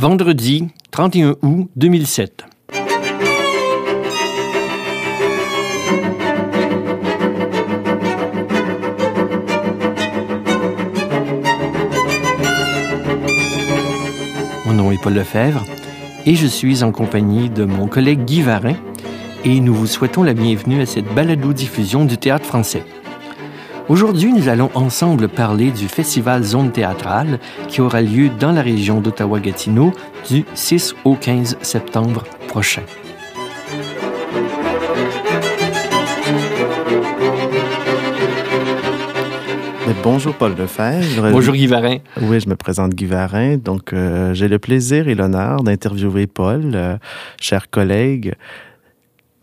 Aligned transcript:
Vendredi 0.00 0.68
31 0.92 1.34
août 1.42 1.68
2007. 1.74 2.44
Mon 14.66 14.72
nom 14.72 14.92
est 14.92 15.02
Paul 15.02 15.14
Lefebvre 15.14 15.64
et 16.26 16.36
je 16.36 16.46
suis 16.46 16.84
en 16.84 16.92
compagnie 16.92 17.50
de 17.50 17.64
mon 17.64 17.88
collègue 17.88 18.24
Guy 18.24 18.42
Varin 18.42 18.76
et 19.44 19.58
nous 19.58 19.74
vous 19.74 19.88
souhaitons 19.88 20.22
la 20.22 20.34
bienvenue 20.34 20.80
à 20.80 20.86
cette 20.86 21.12
balado-diffusion 21.12 22.04
du 22.04 22.18
théâtre 22.18 22.44
français. 22.44 22.84
Aujourd'hui, 23.88 24.34
nous 24.34 24.48
allons 24.48 24.70
ensemble 24.74 25.28
parler 25.28 25.70
du 25.70 25.88
Festival 25.88 26.42
Zone 26.42 26.72
théâtrale 26.72 27.38
qui 27.68 27.80
aura 27.80 28.02
lieu 28.02 28.28
dans 28.28 28.52
la 28.52 28.60
région 28.60 29.00
d'Ottawa-Gatineau 29.00 29.94
du 30.28 30.44
6 30.54 30.94
au 31.04 31.14
15 31.14 31.56
septembre 31.62 32.24
prochain. 32.48 32.82
bonjour 40.04 40.34
Paul 40.34 40.54
Lefebvre. 40.56 41.30
Bonjour 41.32 41.54
Guy 41.54 41.66
Varin. 41.66 41.98
Oui, 42.20 42.40
je 42.40 42.48
me 42.48 42.56
présente 42.56 42.94
Guy 42.94 43.06
Varin. 43.06 43.56
Donc, 43.56 43.92
euh, 43.92 44.32
j'ai 44.34 44.48
le 44.48 44.58
plaisir 44.58 45.08
et 45.08 45.14
l'honneur 45.14 45.62
d'interviewer 45.62 46.26
Paul, 46.26 46.72
euh, 46.74 46.96
cher 47.40 47.68
collègue. 47.70 48.34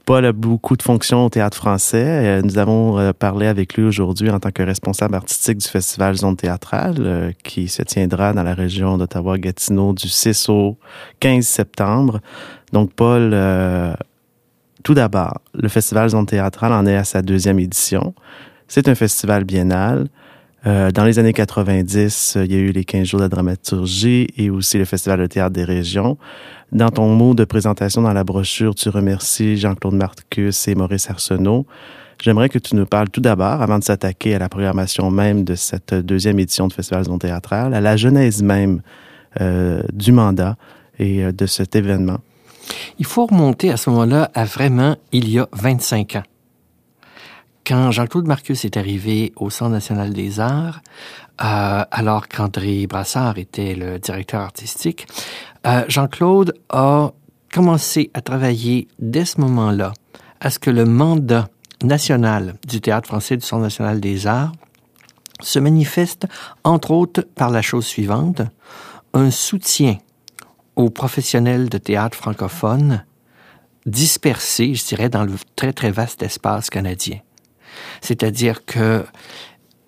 Paul 0.05 0.25
a 0.25 0.31
beaucoup 0.31 0.77
de 0.77 0.83
fonctions 0.83 1.25
au 1.25 1.29
théâtre 1.29 1.57
français. 1.57 2.05
Euh, 2.05 2.41
nous 2.41 2.57
avons 2.57 3.11
parlé 3.13 3.47
avec 3.47 3.73
lui 3.73 3.83
aujourd'hui 3.83 4.29
en 4.29 4.39
tant 4.39 4.51
que 4.51 4.61
responsable 4.61 5.15
artistique 5.15 5.57
du 5.57 5.67
Festival 5.67 6.15
Zone 6.15 6.37
théâtrale 6.37 7.33
qui 7.43 7.67
se 7.67 7.81
tiendra 7.81 8.33
dans 8.33 8.43
la 8.43 8.53
région 8.53 8.97
d'Ottawa-Gatineau 8.97 9.93
du 9.93 10.07
6 10.07 10.49
au 10.49 10.77
15 11.19 11.45
septembre. 11.45 12.19
Donc, 12.71 12.93
Paul, 12.93 13.35
tout 14.83 14.93
d'abord, 14.93 15.41
le 15.55 15.67
Festival 15.67 16.09
Zone 16.09 16.27
théâtrale 16.27 16.71
en 16.71 16.85
est 16.85 16.95
à 16.95 17.03
sa 17.03 17.23
deuxième 17.23 17.59
édition. 17.59 18.13
C'est 18.67 18.87
un 18.87 18.95
festival 18.95 19.43
biennal. 19.43 20.07
Euh, 20.67 20.89
dans 20.91 21.05
les 21.05 21.19
années 21.19 21.33
90, 21.33 22.39
il 22.43 22.51
y 22.51 22.55
a 22.55 22.59
eu 22.59 22.71
les 22.71 22.83
15 22.83 23.07
jours 23.07 23.19
de 23.19 23.25
la 23.25 23.29
dramaturgie 23.29 24.27
et 24.35 24.49
aussi 24.49 24.77
le 24.77 24.85
Festival 24.85 25.19
de 25.19 25.27
théâtre 25.27 25.53
des 25.53 25.63
régions. 25.63 26.17
Dans 26.75 26.91
ton 26.91 27.07
mot 27.07 27.33
de 27.33 27.45
présentation 27.45 28.01
dans 28.01 28.11
la 28.11 28.25
brochure, 28.25 28.75
tu 28.75 28.89
remercies 28.89 29.55
Jean-Claude 29.55 29.93
Marcus 29.93 30.67
et 30.67 30.75
Maurice 30.75 31.09
Arsenault. 31.09 31.65
J'aimerais 32.21 32.49
que 32.49 32.59
tu 32.59 32.75
nous 32.75 32.85
parles 32.85 33.09
tout 33.09 33.21
d'abord, 33.21 33.61
avant 33.61 33.79
de 33.79 33.83
s'attaquer 33.85 34.35
à 34.35 34.39
la 34.39 34.49
programmation 34.49 35.09
même 35.09 35.45
de 35.45 35.55
cette 35.55 35.93
deuxième 35.93 36.37
édition 36.37 36.67
de 36.67 36.73
Festival 36.73 37.05
Zone 37.05 37.17
théâtrale, 37.17 37.73
à 37.73 37.79
la 37.79 37.95
genèse 37.95 38.43
même 38.43 38.81
euh, 39.39 39.83
du 39.93 40.11
mandat 40.11 40.57
et 40.99 41.23
euh, 41.23 41.31
de 41.31 41.45
cet 41.45 41.77
événement. 41.77 42.17
Il 42.99 43.05
faut 43.05 43.25
remonter 43.25 43.71
à 43.71 43.77
ce 43.77 43.89
moment-là 43.91 44.29
à 44.33 44.43
vraiment 44.43 44.97
il 45.13 45.29
y 45.29 45.39
a 45.39 45.47
25 45.53 46.17
ans. 46.17 46.23
Quand 47.65 47.89
Jean-Claude 47.89 48.27
Marcus 48.27 48.63
est 48.63 48.77
arrivé 48.77 49.33
au 49.37 49.49
Centre 49.49 49.71
national 49.71 50.13
des 50.13 50.39
arts, 50.39 50.81
euh, 51.43 51.83
alors 51.89 52.27
qu'André 52.27 52.85
Brassard 52.85 53.39
était 53.39 53.73
le 53.73 53.97
directeur 53.97 54.41
artistique, 54.41 55.07
euh, 55.65 55.83
Jean-Claude 55.87 56.53
a 56.69 57.11
commencé 57.51 58.11
à 58.13 58.21
travailler 58.21 58.87
dès 58.99 59.25
ce 59.25 59.41
moment-là 59.41 59.93
à 60.41 60.51
ce 60.51 60.59
que 60.59 60.69
le 60.69 60.85
mandat 60.85 61.49
national 61.83 62.55
du 62.67 62.81
Théâtre 62.81 63.07
français 63.07 63.35
du 63.35 63.43
Centre 63.43 63.63
national 63.63 63.99
des 63.99 64.27
arts 64.27 64.51
se 65.41 65.57
manifeste 65.57 66.27
entre 66.63 66.91
autres 66.91 67.21
par 67.35 67.49
la 67.49 67.63
chose 67.63 67.85
suivante, 67.85 68.43
un 69.15 69.31
soutien 69.31 69.97
aux 70.75 70.91
professionnels 70.91 71.69
de 71.69 71.79
théâtre 71.79 72.15
francophone 72.15 73.05
dispersés, 73.87 74.75
je 74.75 74.85
dirais, 74.85 75.09
dans 75.09 75.23
le 75.23 75.33
très 75.55 75.73
très 75.73 75.91
vaste 75.91 76.21
espace 76.21 76.69
canadien. 76.69 77.19
C'est-à-dire 78.01 78.65
que 78.65 79.03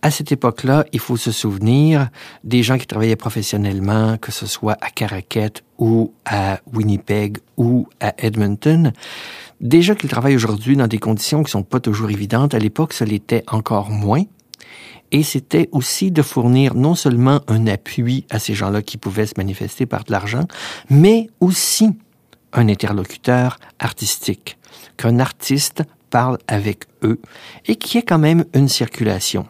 à 0.01 0.11
cette 0.11 0.31
époque-là, 0.31 0.85
il 0.93 0.99
faut 0.99 1.17
se 1.17 1.31
souvenir 1.31 2.09
des 2.43 2.61
gens 2.63 2.77
qui 2.77 2.85
travaillaient 2.85 3.15
professionnellement, 3.15 4.17
que 4.17 4.31
ce 4.31 4.45
soit 4.45 4.77
à 4.79 4.89
Caraquette 4.89 5.63
ou 5.79 6.13
à 6.25 6.59
Winnipeg 6.71 7.39
ou 7.57 7.87
à 7.99 8.13
Edmonton. 8.19 8.93
Déjà 9.59 9.95
qu'ils 9.95 10.09
travaillent 10.09 10.35
aujourd'hui 10.35 10.75
dans 10.75 10.87
des 10.87 10.99
conditions 10.99 11.43
qui 11.43 11.51
sont 11.51 11.63
pas 11.63 11.79
toujours 11.79 12.11
évidentes, 12.11 12.53
à 12.53 12.59
l'époque, 12.59 12.93
ce 12.93 13.03
l'était 13.03 13.43
encore 13.47 13.89
moins. 13.89 14.23
Et 15.11 15.23
c'était 15.23 15.67
aussi 15.71 16.11
de 16.11 16.21
fournir 16.21 16.75
non 16.75 16.93
seulement 16.93 17.41
un 17.47 17.65
appui 17.67 18.25
à 18.29 18.39
ces 18.39 18.53
gens-là 18.53 18.81
qui 18.81 18.97
pouvaient 18.97 19.25
se 19.25 19.33
manifester 19.37 19.85
par 19.85 20.03
de 20.03 20.11
l'argent, 20.11 20.45
mais 20.89 21.29
aussi 21.39 21.89
un 22.53 22.67
interlocuteur 22.69 23.57
artistique, 23.79 24.57
qu'un 24.97 25.19
artiste 25.19 25.83
parle 26.09 26.37
avec 26.47 26.85
eux 27.03 27.19
et 27.65 27.75
qui 27.75 27.97
est 27.97 28.03
quand 28.03 28.19
même 28.19 28.45
une 28.53 28.69
circulation. 28.69 29.45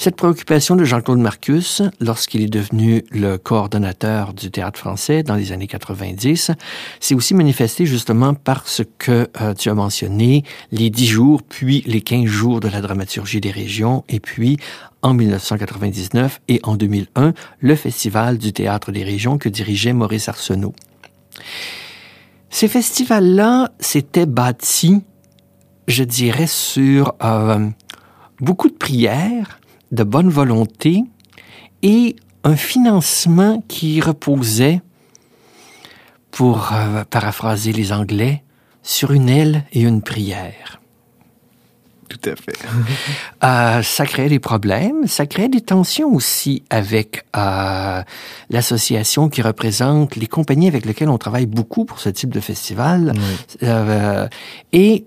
Cette 0.00 0.14
préoccupation 0.14 0.76
de 0.76 0.84
Jean-Claude 0.84 1.18
Marcus, 1.18 1.82
lorsqu'il 1.98 2.42
est 2.42 2.48
devenu 2.48 3.04
le 3.10 3.36
coordonnateur 3.36 4.32
du 4.32 4.48
théâtre 4.48 4.78
français 4.78 5.24
dans 5.24 5.34
les 5.34 5.50
années 5.50 5.66
90, 5.66 6.52
s'est 7.00 7.14
aussi 7.16 7.34
manifestée 7.34 7.84
justement 7.84 8.32
par 8.32 8.68
ce 8.68 8.84
que 8.84 9.28
euh, 9.40 9.54
tu 9.54 9.70
as 9.70 9.74
mentionné, 9.74 10.44
les 10.70 10.88
dix 10.90 11.08
jours, 11.08 11.42
puis 11.42 11.82
les 11.84 12.00
quinze 12.00 12.26
jours 12.26 12.60
de 12.60 12.68
la 12.68 12.80
dramaturgie 12.80 13.40
des 13.40 13.50
régions, 13.50 14.04
et 14.08 14.20
puis 14.20 14.58
en 15.02 15.14
1999 15.14 16.42
et 16.46 16.60
en 16.62 16.76
2001, 16.76 17.34
le 17.58 17.74
Festival 17.74 18.38
du 18.38 18.52
théâtre 18.52 18.92
des 18.92 19.02
régions 19.02 19.36
que 19.36 19.48
dirigeait 19.48 19.92
Maurice 19.92 20.28
Arsenault. 20.28 20.76
Ces 22.50 22.68
festivals-là 22.68 23.70
s'étaient 23.78 24.26
bâtis, 24.26 25.02
je 25.86 26.04
dirais, 26.04 26.46
sur 26.46 27.14
euh, 27.22 27.68
beaucoup 28.40 28.68
de 28.68 28.74
prières, 28.74 29.60
de 29.92 30.04
bonne 30.04 30.28
volonté 30.28 31.04
et 31.82 32.16
un 32.44 32.56
financement 32.56 33.62
qui 33.68 34.00
reposait, 34.00 34.80
pour 36.30 36.72
euh, 36.72 37.04
paraphraser 37.04 37.72
les 37.72 37.92
Anglais, 37.92 38.44
sur 38.82 39.12
une 39.12 39.28
aile 39.28 39.64
et 39.72 39.82
une 39.82 40.02
prière. 40.02 40.80
Tout 42.08 42.30
à 42.30 42.36
fait. 42.36 42.56
euh, 43.44 43.82
ça 43.82 44.06
crée 44.06 44.28
des 44.28 44.38
problèmes, 44.38 45.06
ça 45.06 45.26
crée 45.26 45.48
des 45.48 45.60
tensions 45.60 46.12
aussi 46.12 46.62
avec 46.70 47.24
euh, 47.36 48.02
l'association 48.50 49.28
qui 49.28 49.42
représente 49.42 50.16
les 50.16 50.26
compagnies 50.26 50.68
avec 50.68 50.86
lesquelles 50.86 51.10
on 51.10 51.18
travaille 51.18 51.46
beaucoup 51.46 51.84
pour 51.84 52.00
ce 52.00 52.08
type 52.08 52.30
de 52.30 52.40
festival. 52.40 53.12
Euh, 53.62 54.26
et 54.72 55.04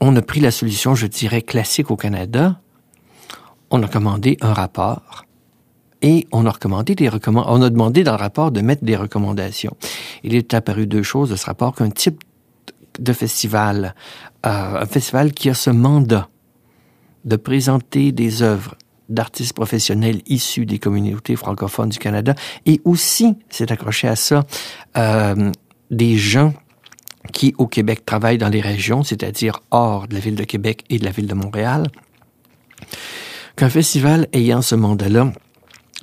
on 0.00 0.14
a 0.16 0.22
pris 0.22 0.40
la 0.40 0.50
solution, 0.50 0.94
je 0.94 1.06
dirais, 1.06 1.42
classique 1.42 1.90
au 1.90 1.96
Canada. 1.96 2.60
On 3.70 3.82
a 3.82 3.88
commandé 3.88 4.36
un 4.40 4.52
rapport 4.52 5.24
et 6.02 6.26
on 6.32 6.44
a 6.44 6.50
recommandé 6.50 6.94
des 6.94 7.08
on 7.26 7.62
a 7.62 7.70
demandé 7.70 8.04
dans 8.04 8.12
le 8.12 8.18
rapport 8.18 8.50
de 8.50 8.60
mettre 8.60 8.84
des 8.84 8.96
recommandations. 8.96 9.74
Il 10.22 10.34
est 10.34 10.52
apparu 10.52 10.86
deux 10.86 11.02
choses 11.02 11.30
de 11.30 11.36
ce 11.36 11.46
rapport 11.46 11.74
qu'un 11.74 11.88
type 11.88 12.22
de 13.00 13.12
festival, 13.12 13.94
euh, 14.46 14.80
un 14.82 14.86
festival 14.86 15.32
qui 15.32 15.48
a 15.50 15.54
ce 15.54 15.70
mandat 15.70 16.28
de 17.24 17.36
présenter 17.36 18.12
des 18.12 18.42
œuvres 18.42 18.76
d'artistes 19.08 19.52
professionnels 19.52 20.22
issus 20.26 20.66
des 20.66 20.78
communautés 20.78 21.36
francophones 21.36 21.90
du 21.90 21.98
Canada 21.98 22.34
et 22.66 22.80
aussi, 22.84 23.36
c'est 23.50 23.70
accroché 23.70 24.08
à 24.08 24.16
ça, 24.16 24.44
euh, 24.96 25.52
des 25.90 26.16
gens 26.16 26.54
qui 27.32 27.54
au 27.58 27.66
Québec 27.66 28.04
travaillent 28.04 28.38
dans 28.38 28.48
les 28.48 28.60
régions, 28.60 29.02
c'est-à-dire 29.02 29.60
hors 29.70 30.08
de 30.08 30.14
la 30.14 30.20
ville 30.20 30.34
de 30.34 30.44
Québec 30.44 30.84
et 30.90 30.98
de 30.98 31.04
la 31.04 31.10
ville 31.10 31.26
de 31.26 31.34
Montréal, 31.34 31.88
qu'un 33.56 33.70
festival 33.70 34.28
ayant 34.32 34.62
ce 34.62 34.74
mandat-là 34.74 35.32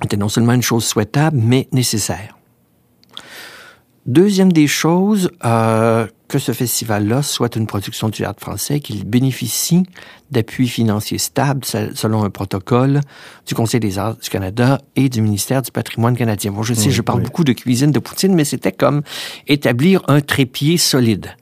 était 0.04 0.16
non 0.16 0.28
seulement 0.28 0.52
une 0.52 0.62
chose 0.62 0.84
souhaitable, 0.84 1.38
mais 1.40 1.68
nécessaire. 1.72 2.36
Deuxième 4.06 4.52
des 4.52 4.66
choses, 4.66 5.30
euh, 5.44 6.08
que 6.26 6.40
ce 6.40 6.50
festival-là 6.52 7.22
soit 7.22 7.54
une 7.54 7.68
production 7.68 8.08
du 8.08 8.18
théâtre 8.18 8.40
français, 8.40 8.80
qu'il 8.80 9.04
bénéficie 9.04 9.84
d'appui 10.32 10.66
financiers 10.66 11.18
stables 11.18 11.64
selon 11.64 12.24
un 12.24 12.30
protocole 12.30 13.00
du 13.46 13.54
Conseil 13.54 13.78
des 13.78 13.98
arts 13.98 14.16
du 14.16 14.28
Canada 14.28 14.80
et 14.96 15.08
du 15.08 15.22
ministère 15.22 15.62
du 15.62 15.70
patrimoine 15.70 16.16
canadien. 16.16 16.50
Bon, 16.50 16.64
je 16.64 16.74
sais, 16.74 16.90
je 16.90 17.02
parle 17.02 17.22
beaucoup 17.22 17.44
de 17.44 17.52
cuisine 17.52 17.92
de 17.92 17.98
Poutine, 18.00 18.34
mais 18.34 18.44
c'était 18.44 18.72
comme 18.72 19.02
établir 19.46 20.02
un 20.08 20.20
trépied 20.20 20.78
solide. 20.78 21.36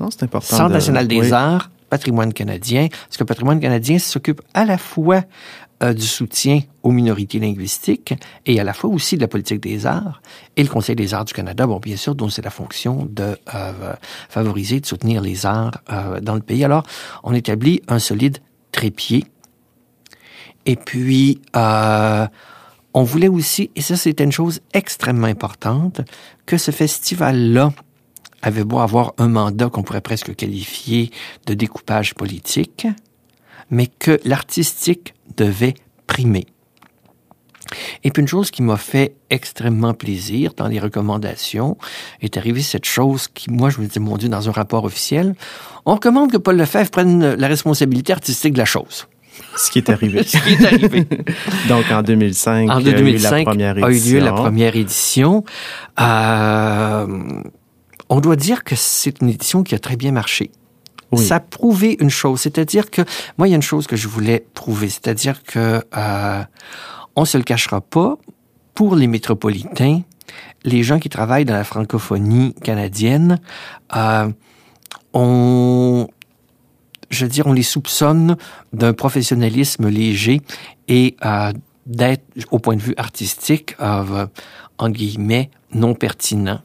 Non, 0.00 0.08
c'est 0.10 0.22
important. 0.22 0.56
Centre 0.56 0.72
national 0.72 1.08
des 1.08 1.34
arts, 1.34 1.70
patrimoine 1.90 2.32
canadien, 2.32 2.88
parce 2.88 3.16
que 3.16 3.24
le 3.24 3.26
patrimoine 3.26 3.60
canadien 3.60 3.98
s'occupe 3.98 4.40
à 4.54 4.64
la 4.64 4.78
fois 4.78 5.22
euh, 5.82 5.92
du 5.92 6.06
soutien 6.06 6.60
aux 6.82 6.90
minorités 6.90 7.38
linguistiques 7.38 8.14
et 8.46 8.58
à 8.58 8.64
la 8.64 8.72
fois 8.72 8.88
aussi 8.88 9.16
de 9.16 9.20
la 9.20 9.28
politique 9.28 9.60
des 9.60 9.84
arts. 9.84 10.22
Et 10.56 10.62
le 10.62 10.70
Conseil 10.70 10.96
des 10.96 11.12
arts 11.12 11.26
du 11.26 11.34
Canada, 11.34 11.66
bon, 11.66 11.78
bien 11.80 11.96
sûr, 11.96 12.14
dont 12.14 12.30
c'est 12.30 12.40
la 12.40 12.50
fonction 12.50 13.06
de 13.10 13.36
euh, 13.54 13.92
favoriser, 14.30 14.80
de 14.80 14.86
soutenir 14.86 15.20
les 15.20 15.44
arts 15.44 15.82
euh, 15.92 16.20
dans 16.20 16.34
le 16.34 16.40
pays. 16.40 16.64
Alors, 16.64 16.84
on 17.24 17.34
établit 17.34 17.82
un 17.88 17.98
solide 17.98 18.38
trépied. 18.72 19.24
Et 20.64 20.76
puis, 20.76 21.42
on 21.54 23.02
voulait 23.02 23.28
aussi, 23.28 23.70
et 23.76 23.82
ça 23.82 23.96
c'était 23.96 24.24
une 24.24 24.32
chose 24.32 24.62
extrêmement 24.72 25.26
importante, 25.26 26.00
que 26.46 26.56
ce 26.56 26.70
festival-là 26.70 27.74
avait 28.40 28.64
beau 28.64 28.78
avoir 28.78 29.12
un 29.18 29.28
mandat 29.28 29.68
qu'on 29.68 29.82
pourrait 29.82 30.00
presque 30.00 30.34
qualifier 30.34 31.10
de 31.44 31.52
découpage 31.52 32.14
politique, 32.14 32.86
mais 33.70 33.86
que 33.86 34.18
l'artistique 34.24 35.12
devait 35.36 35.74
primer. 36.06 36.46
Et 38.04 38.10
puis 38.10 38.20
une 38.22 38.28
chose 38.28 38.50
qui 38.50 38.62
m'a 38.62 38.76
fait 38.76 39.16
extrêmement 39.30 39.94
plaisir 39.94 40.52
dans 40.56 40.68
les 40.68 40.78
recommandations 40.78 41.76
est 42.20 42.36
arrivée 42.36 42.62
cette 42.62 42.84
chose 42.84 43.28
qui, 43.28 43.50
moi, 43.50 43.70
je 43.70 43.80
me 43.80 43.86
dis, 43.86 43.98
mon 43.98 44.16
Dieu, 44.16 44.28
dans 44.28 44.48
un 44.48 44.52
rapport 44.52 44.84
officiel, 44.84 45.34
on 45.84 45.94
recommande 45.94 46.30
que 46.30 46.36
Paul 46.36 46.56
Lefebvre 46.56 46.90
prenne 46.90 47.34
la 47.34 47.48
responsabilité 47.48 48.12
artistique 48.12 48.52
de 48.52 48.58
la 48.58 48.64
chose. 48.64 49.08
Ce 49.56 49.70
qui 49.70 49.78
est 49.78 49.90
arrivé. 49.90 50.22
Ce 50.26 50.38
qui 50.38 50.54
est 50.54 50.64
arrivé. 50.64 51.06
Donc 51.68 51.90
en 51.90 52.02
2005, 52.02 52.70
en 52.70 52.80
2005 52.80 53.48
a 53.48 53.52
eu, 53.52 53.58
la 53.58 53.72
première 53.72 53.78
édition. 53.78 53.86
a 53.86 53.90
eu 53.92 54.14
lieu 54.14 54.24
la 54.24 54.32
première 54.32 54.76
édition. 54.76 55.44
Euh, 56.00 57.42
on 58.08 58.20
doit 58.20 58.36
dire 58.36 58.64
que 58.64 58.76
c'est 58.76 59.20
une 59.20 59.28
édition 59.28 59.62
qui 59.62 59.74
a 59.74 59.78
très 59.78 59.96
bien 59.96 60.12
marché. 60.12 60.50
Oui. 61.12 61.24
Ça 61.24 61.36
a 61.36 61.40
prouvé 61.40 61.96
une 62.00 62.10
chose, 62.10 62.40
c'est-à-dire 62.40 62.90
que 62.90 63.02
moi, 63.38 63.46
il 63.46 63.52
y 63.52 63.54
a 63.54 63.56
une 63.56 63.62
chose 63.62 63.86
que 63.86 63.96
je 63.96 64.08
voulais 64.08 64.44
prouver, 64.54 64.88
c'est-à-dire 64.88 65.42
que 65.44 65.82
euh, 65.96 66.42
on 67.14 67.24
se 67.24 67.38
le 67.38 67.44
cachera 67.44 67.80
pas, 67.80 68.18
pour 68.74 68.94
les 68.94 69.06
métropolitains, 69.06 70.02
les 70.64 70.82
gens 70.82 70.98
qui 70.98 71.08
travaillent 71.08 71.44
dans 71.44 71.54
la 71.54 71.64
francophonie 71.64 72.54
canadienne, 72.62 73.40
euh, 73.94 74.30
on, 75.14 76.08
je 77.10 77.24
veux 77.24 77.30
dire, 77.30 77.46
on 77.46 77.52
les 77.52 77.62
soupçonne 77.62 78.36
d'un 78.72 78.92
professionnalisme 78.92 79.88
léger 79.88 80.42
et 80.88 81.16
euh, 81.24 81.52
d'être, 81.86 82.24
au 82.50 82.58
point 82.58 82.76
de 82.76 82.82
vue 82.82 82.94
artistique, 82.96 83.76
euh, 83.80 84.26
en 84.78 84.90
guillemets, 84.90 85.50
non 85.72 85.94
pertinent, 85.94 86.60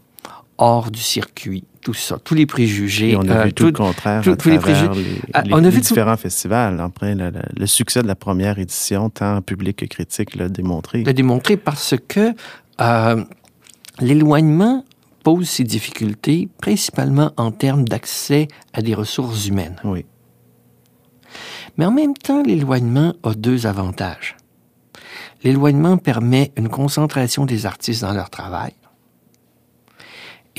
hors 0.57 0.91
du 0.91 1.01
circuit 1.01 1.63
tout 1.81 1.93
ça, 1.93 2.19
tous 2.23 2.35
les 2.35 2.45
préjugés. 2.45 3.11
Et 3.11 3.15
on 3.15 3.27
a 3.27 3.45
vu 3.45 3.53
tout, 3.53 3.65
le 3.65 3.71
contraire 3.71 4.21
tout, 4.21 4.31
à 4.31 4.35
tous 4.35 4.49
les 4.49 4.59
préjugés. 4.59 5.21
Les, 5.45 5.53
on 5.53 5.63
a 5.63 5.69
vu 5.69 5.81
différents 5.81 6.17
festivals. 6.17 6.79
Après, 6.79 7.15
le, 7.15 7.31
le, 7.57 7.67
succès 7.67 8.01
de 8.01 8.07
la 8.07 8.15
première 8.15 8.59
édition, 8.59 9.09
tant 9.09 9.41
public 9.41 9.77
que 9.77 9.85
critique, 9.85 10.35
l'a 10.35 10.49
démontré. 10.49 11.03
L'a 11.03 11.13
démontré 11.13 11.57
parce 11.57 11.95
que 12.07 12.33
euh, 12.79 13.23
l'éloignement 13.99 14.85
pose 15.23 15.49
ses 15.49 15.63
difficultés, 15.63 16.49
principalement 16.61 17.31
en 17.37 17.51
termes 17.51 17.87
d'accès 17.87 18.47
à 18.73 18.81
des 18.81 18.93
ressources 18.93 19.47
humaines. 19.47 19.75
Oui. 19.83 20.05
Mais 21.77 21.85
en 21.85 21.91
même 21.91 22.15
temps, 22.15 22.43
l'éloignement 22.43 23.13
a 23.23 23.33
deux 23.33 23.65
avantages. 23.65 24.35
L'éloignement 25.43 25.97
permet 25.97 26.51
une 26.57 26.69
concentration 26.69 27.45
des 27.45 27.65
artistes 27.65 28.01
dans 28.01 28.13
leur 28.13 28.29
travail 28.29 28.73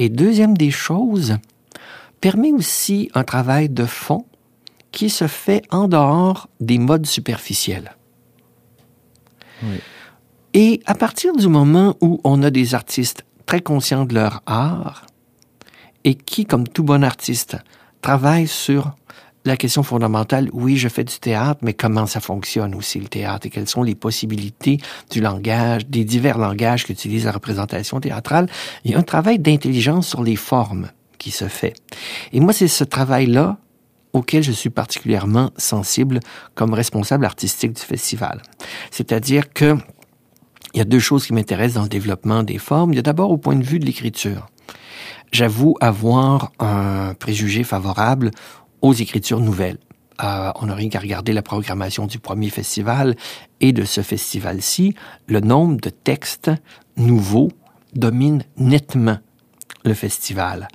et 0.02 0.08
deuxième 0.08 0.56
des 0.56 0.72
choses, 0.72 1.36
permet 2.20 2.50
aussi 2.50 3.08
un 3.14 3.22
travail 3.22 3.68
de 3.68 3.84
fond 3.84 4.26
qui 4.90 5.08
se 5.08 5.28
fait 5.28 5.62
en 5.70 5.86
dehors 5.86 6.48
des 6.58 6.78
modes 6.78 7.06
superficiels. 7.06 7.94
Oui. 9.62 9.76
Et 10.54 10.82
à 10.86 10.96
partir 10.96 11.36
du 11.36 11.46
moment 11.46 11.96
où 12.00 12.20
on 12.24 12.42
a 12.42 12.50
des 12.50 12.74
artistes 12.74 13.24
très 13.46 13.60
conscients 13.60 14.04
de 14.04 14.14
leur 14.14 14.42
art 14.44 15.06
et 16.02 16.16
qui, 16.16 16.46
comme 16.46 16.66
tout 16.66 16.82
bon 16.82 17.04
artiste, 17.04 17.56
travaillent 18.00 18.48
sur 18.48 18.96
la 19.44 19.56
question 19.56 19.82
fondamentale, 19.82 20.48
oui, 20.52 20.76
je 20.76 20.88
fais 20.88 21.04
du 21.04 21.18
théâtre, 21.18 21.60
mais 21.62 21.74
comment 21.74 22.06
ça 22.06 22.20
fonctionne 22.20 22.74
aussi 22.74 23.00
le 23.00 23.08
théâtre? 23.08 23.46
Et 23.46 23.50
quelles 23.50 23.68
sont 23.68 23.82
les 23.82 23.94
possibilités 23.94 24.78
du 25.10 25.20
langage, 25.20 25.86
des 25.86 26.04
divers 26.04 26.38
langages 26.38 26.84
qu'utilise 26.84 27.24
la 27.24 27.32
représentation 27.32 27.98
théâtrale? 28.00 28.48
Il 28.84 28.92
y 28.92 28.94
a 28.94 28.98
un 28.98 29.02
travail 29.02 29.38
d'intelligence 29.38 30.06
sur 30.06 30.22
les 30.22 30.36
formes 30.36 30.90
qui 31.18 31.30
se 31.30 31.48
fait. 31.48 31.74
Et 32.32 32.40
moi, 32.40 32.52
c'est 32.52 32.68
ce 32.68 32.84
travail-là 32.84 33.58
auquel 34.12 34.42
je 34.42 34.52
suis 34.52 34.70
particulièrement 34.70 35.50
sensible 35.56 36.20
comme 36.54 36.74
responsable 36.74 37.24
artistique 37.24 37.72
du 37.72 37.82
festival. 37.82 38.42
C'est-à-dire 38.90 39.52
que 39.52 39.76
il 40.74 40.78
y 40.78 40.80
a 40.80 40.84
deux 40.84 41.00
choses 41.00 41.26
qui 41.26 41.34
m'intéressent 41.34 41.74
dans 41.74 41.82
le 41.82 41.88
développement 41.88 42.42
des 42.42 42.58
formes. 42.58 42.92
Il 42.92 42.96
y 42.96 42.98
a 42.98 43.02
d'abord 43.02 43.30
au 43.30 43.36
point 43.36 43.56
de 43.56 43.64
vue 43.64 43.78
de 43.78 43.84
l'écriture. 43.84 44.46
J'avoue 45.30 45.76
avoir 45.80 46.52
un 46.60 47.14
préjugé 47.14 47.62
favorable 47.62 48.30
aux 48.82 48.92
écritures 48.92 49.40
nouvelles. 49.40 49.78
Euh, 50.22 50.52
on 50.56 50.66
n'a 50.66 50.74
rien 50.74 50.88
qu'à 50.88 51.00
regarder 51.00 51.32
la 51.32 51.42
programmation 51.42 52.06
du 52.06 52.18
premier 52.18 52.50
festival 52.50 53.16
et 53.60 53.72
de 53.72 53.84
ce 53.84 54.02
festival-ci. 54.02 54.94
Le 55.26 55.40
nombre 55.40 55.80
de 55.80 55.90
textes 55.90 56.50
nouveaux 56.96 57.50
domine 57.94 58.44
nettement 58.56 59.18
le 59.84 59.94
festival. 59.94 60.68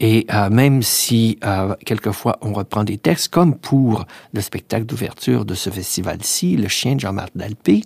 Et 0.00 0.26
euh, 0.32 0.50
même 0.50 0.82
si 0.82 1.38
euh, 1.44 1.74
quelquefois 1.84 2.38
on 2.40 2.52
reprend 2.52 2.84
des 2.84 2.98
textes, 2.98 3.28
comme 3.28 3.54
pour 3.54 4.06
le 4.32 4.40
spectacle 4.40 4.86
d'ouverture 4.86 5.44
de 5.44 5.54
ce 5.54 5.70
festival-ci, 5.70 6.56
Le 6.56 6.68
chien 6.68 6.96
de 6.96 7.00
Jean-Marc 7.00 7.30
Dalpé, 7.36 7.82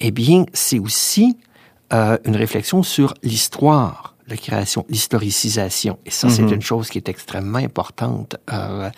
eh 0.00 0.10
bien, 0.10 0.46
c'est 0.52 0.78
aussi 0.78 1.36
une 1.90 2.36
réflexion 2.36 2.82
sur 2.82 3.12
l'histoire 3.22 4.11
la 4.32 4.36
création, 4.38 4.84
l'historicisation. 4.88 5.98
Et 6.06 6.10
ça, 6.10 6.28
c'est 6.28 6.42
Mhm. 6.42 6.54
une 6.54 6.62
chose 6.62 6.88
qui 6.88 6.98
est 6.98 7.08
extrêmement 7.08 7.58
importante. 7.58 8.36
Euh, 8.52 8.90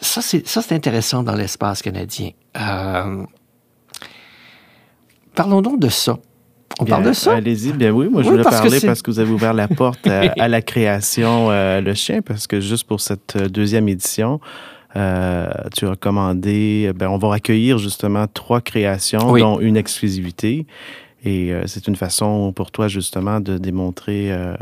ça, 0.00 0.20
c'est 0.22 0.72
intéressant 0.72 1.22
dans 1.22 1.34
l'espace 1.34 1.82
canadien. 1.82 2.30
Euh, 2.58 3.24
parlons 5.34 5.62
donc 5.62 5.80
de 5.80 5.88
ça. 5.88 6.18
On 6.78 6.84
Bien, 6.84 6.96
parle 6.96 7.08
de 7.08 7.12
ça? 7.12 7.34
Allez-y, 7.34 7.72
bien 7.72 7.90
oui, 7.90 8.08
moi 8.08 8.22
je 8.22 8.26
Oui, 8.28 8.32
voulais 8.32 8.44
parce 8.44 8.60
parler 8.60 8.80
parce 8.80 9.02
que 9.02 9.10
vous 9.10 9.18
avez 9.18 9.30
ouvert 9.30 9.52
la 9.52 9.68
porte 9.68 10.06
à, 10.06 10.32
à 10.38 10.48
la 10.48 10.62
création 10.62 11.50
euh, 11.50 11.80
Le 11.80 11.94
Chien, 11.94 12.22
parce 12.22 12.46
que 12.46 12.60
juste 12.60 12.84
pour 12.86 13.00
cette 13.00 13.36
deuxième 13.36 13.88
édition, 13.88 14.40
euh, 14.96 15.48
tu 15.76 15.86
as 15.86 15.96
commandé, 15.96 16.92
ben, 16.94 17.08
on 17.08 17.18
va 17.18 17.34
accueillir 17.34 17.78
justement 17.78 18.26
trois 18.32 18.60
créations, 18.60 19.30
Oui. 19.30 19.40
dont 19.40 19.60
une 19.60 19.76
exclusivité. 19.76 20.66
Et 21.24 21.52
euh, 21.52 21.64
c'est 21.66 21.86
une 21.88 21.96
façon 21.96 22.52
pour 22.52 22.70
toi 22.70 22.88
justement 22.88 23.40
de 23.40 23.58
démontrer 23.58 24.32
euh, 24.32 24.54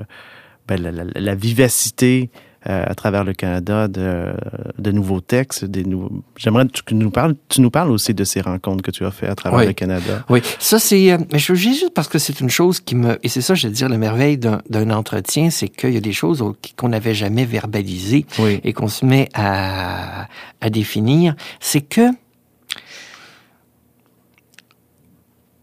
ben, 0.67 0.81
la, 0.83 0.91
la- 0.91 1.05
la 1.15 1.35
vivacité 1.35 2.31
euh, 2.69 2.85
à 2.85 2.95
travers 2.97 3.23
le 3.23 3.33
Canada 3.33 3.87
de, 3.87 4.33
de 4.79 4.91
nouveaux 4.91 5.21
textes. 5.21 5.65
Des 5.65 5.85
nouveaux... 5.85 6.25
J'aimerais 6.37 6.67
que 6.67 6.73
tu 6.85 6.95
nous 6.97 7.11
parles, 7.11 7.37
tu 7.49 7.61
nous 7.61 7.71
parles 7.71 7.91
aussi 7.93 8.13
de 8.15 8.25
ces 8.25 8.41
rencontres 8.41 8.83
que 8.83 8.91
tu 8.91 9.05
as 9.07 9.13
fait 9.13 9.29
à 9.29 9.37
travers 9.37 9.61
Oui. 9.61 9.67
le 9.67 9.73
Canada. 9.73 10.25
Oui, 10.29 10.41
ça 10.59 10.81
c'est. 10.81 11.13
euh, 11.13 11.19
mais 11.33 11.39
je 11.39 11.53
veux 11.53 11.59
juste 11.59 11.91
parce 11.95 12.09
que 12.09 12.19
c'est 12.19 12.41
une 12.41 12.51
chose 12.51 12.81
qui 12.81 12.97
me. 12.97 13.17
Et 13.23 13.29
c'est 13.29 13.41
ça, 13.43 13.55
je 13.55 13.69
veux 13.69 13.73
dire, 13.73 13.89
la 13.89 13.97
merveille 13.99 14.39
d'un 14.39 14.91
entretien, 14.91 15.51
c'est 15.51 15.69
qu'il 15.69 15.95
y 15.95 15.97
a 15.97 16.01
des 16.01 16.13
choses 16.13 16.45
qu'on 16.77 16.89
n'avait 16.89 17.15
jamais 17.15 17.45
verbalisées 17.45 18.27
Oui. 18.41 18.61
et 18.65 18.73
qu'on 18.73 18.89
se 18.89 19.07
met 19.07 19.29
à, 19.35 20.27
à 20.61 20.69
définir. 20.71 21.37
C'est 21.61 21.83
que 21.83 22.11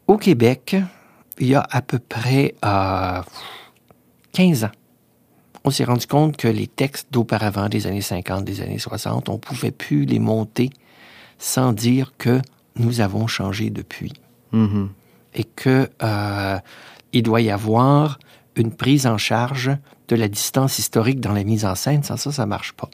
au 0.08 0.18
Québec, 0.18 0.76
il 1.40 1.48
y 1.48 1.56
a 1.56 1.66
à 1.70 1.82
peu 1.82 2.00
près 2.00 2.56
euh, 2.64 3.22
15 4.34 4.66
ans, 4.66 4.72
on 5.64 5.72
s'est 5.72 5.84
rendu 5.84 6.06
compte 6.06 6.38
que 6.38 6.48
les 6.48 6.68
textes 6.68 7.08
d'auparavant, 7.12 7.70
des 7.70 7.88
années 7.88 8.02
50, 8.02 8.46
des 8.46 8.62
années 8.62 8.78
60, 8.78 9.30
on 9.30 9.38
pouvait 9.38 9.72
plus 9.72 10.06
les 10.06 10.20
monter 10.20 10.70
sans 11.40 11.74
dire 11.74 12.14
que 12.18 12.42
nous 12.76 13.02
avons 13.02 13.28
changé 13.28 13.70
depuis 13.70 14.14
Mhm. 14.52 14.90
et 15.34 15.44
que 15.44 15.90
euh, 16.04 16.60
il 17.12 17.24
doit 17.24 17.42
y 17.42 17.50
avoir 17.50 18.20
une 18.56 18.72
prise 18.72 19.06
en 19.08 19.18
charge 19.18 19.72
de 20.08 20.16
la 20.16 20.28
distance 20.28 20.80
historique 20.80 21.20
dans 21.20 21.34
la 21.34 21.44
mise 21.44 21.66
en 21.66 21.76
scène. 21.76 22.04
Sans 22.04 22.16
ça, 22.16 22.32
ça 22.32 22.46
marche 22.46 22.74
pas. 22.74 22.90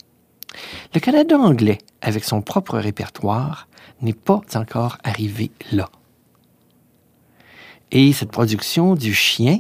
Le 0.96 1.00
Canada 1.00 1.38
anglais, 1.38 1.78
avec 2.02 2.24
son 2.24 2.42
propre 2.42 2.80
répertoire, 2.80 3.68
n'est 4.02 4.14
pas 4.14 4.42
encore 4.56 4.98
arrivé 5.04 5.52
là. 5.72 5.90
Et 7.92 8.14
cette 8.14 8.32
production 8.32 8.96
du 8.96 9.14
chien 9.14 9.60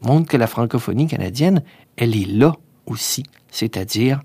montre 0.00 0.28
que 0.28 0.36
la 0.36 0.46
francophonie 0.46 1.06
canadienne, 1.06 1.62
elle 1.96 2.16
est 2.16 2.26
là 2.26 2.54
aussi. 2.86 3.24
C'est-à-dire 3.50 4.22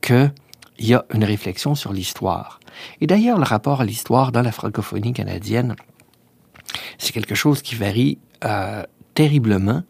qu'il 0.00 0.32
y 0.78 0.94
a 0.94 1.04
une 1.12 1.24
réflexion 1.24 1.74
sur 1.74 1.92
l'histoire. 1.92 2.60
Et 3.00 3.06
d'ailleurs, 3.06 3.38
le 3.38 3.44
rapport 3.44 3.80
à 3.80 3.84
l'histoire 3.84 4.32
dans 4.32 4.42
la 4.42 4.52
francophonie 4.52 5.12
canadienne, 5.12 5.76
c'est 6.98 7.12
quelque 7.12 7.34
chose 7.34 7.62
qui 7.62 7.74
varie 7.74 8.18
euh, 8.44 8.82
terriblement. 9.14 9.82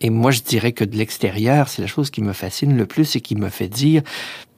Et 0.00 0.10
moi, 0.10 0.30
je 0.30 0.40
dirais 0.40 0.72
que 0.72 0.84
de 0.84 0.96
l'extérieur, 0.96 1.68
c'est 1.68 1.82
la 1.82 1.88
chose 1.88 2.10
qui 2.10 2.22
me 2.22 2.32
fascine 2.32 2.76
le 2.76 2.86
plus 2.86 3.16
et 3.16 3.20
qui 3.20 3.36
me 3.36 3.48
fait 3.48 3.68
dire 3.68 4.02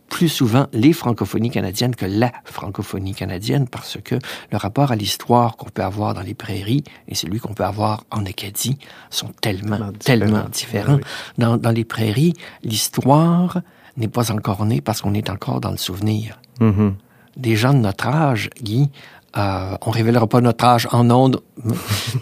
plus 0.09 0.29
souvent 0.29 0.67
les 0.73 0.93
francophonies 0.93 1.51
canadiennes 1.51 1.95
que 1.97 2.07
la 2.07 2.33
francophonie 2.45 3.15
canadienne 3.15 3.67
parce 3.69 3.99
que 4.03 4.15
le 4.53 4.57
rapport 4.57 4.93
à 4.93 4.97
l'histoire 4.97 5.57
qu'on 5.57 5.69
peut 5.69 5.83
avoir 5.83 6.15
dans 6.15 6.23
les 6.23 6.35
prairies 6.35 6.85
et 7.09 7.15
celui 7.15 7.41
qu'on 7.41 7.55
peut 7.55 7.65
avoir 7.65 8.05
en 8.11 8.25
Acadie 8.25 8.79
sont 9.11 9.31
tellement, 9.41 9.77
Tellement 9.77 9.93
tellement 9.99 10.49
différents. 10.49 10.95
Oui. 10.97 11.01
Dans, 11.39 11.57
dans 11.57 11.71
les 11.73 11.85
prairies, 11.85 12.35
l'histoire 12.63 13.61
n'est 13.97 14.09
pas 14.09 14.31
encore 14.31 14.65
née 14.67 14.81
parce 14.81 15.01
qu'on 15.01 15.15
est 15.15 15.31
encore 15.31 15.61
dans 15.61 15.71
le 15.71 15.77
souvenir 15.79 16.39
Mhm. 16.61 16.95
des 17.37 17.55
gens 17.57 17.75
de 17.75 17.81
notre 17.81 18.07
âge, 18.07 18.49
Guy, 18.63 18.89
Euh, 19.37 19.77
on 19.85 19.91
révélera 19.91 20.27
pas 20.27 20.41
notre 20.41 20.65
âge 20.65 20.89
en 20.93 21.11
ondes, 21.11 21.43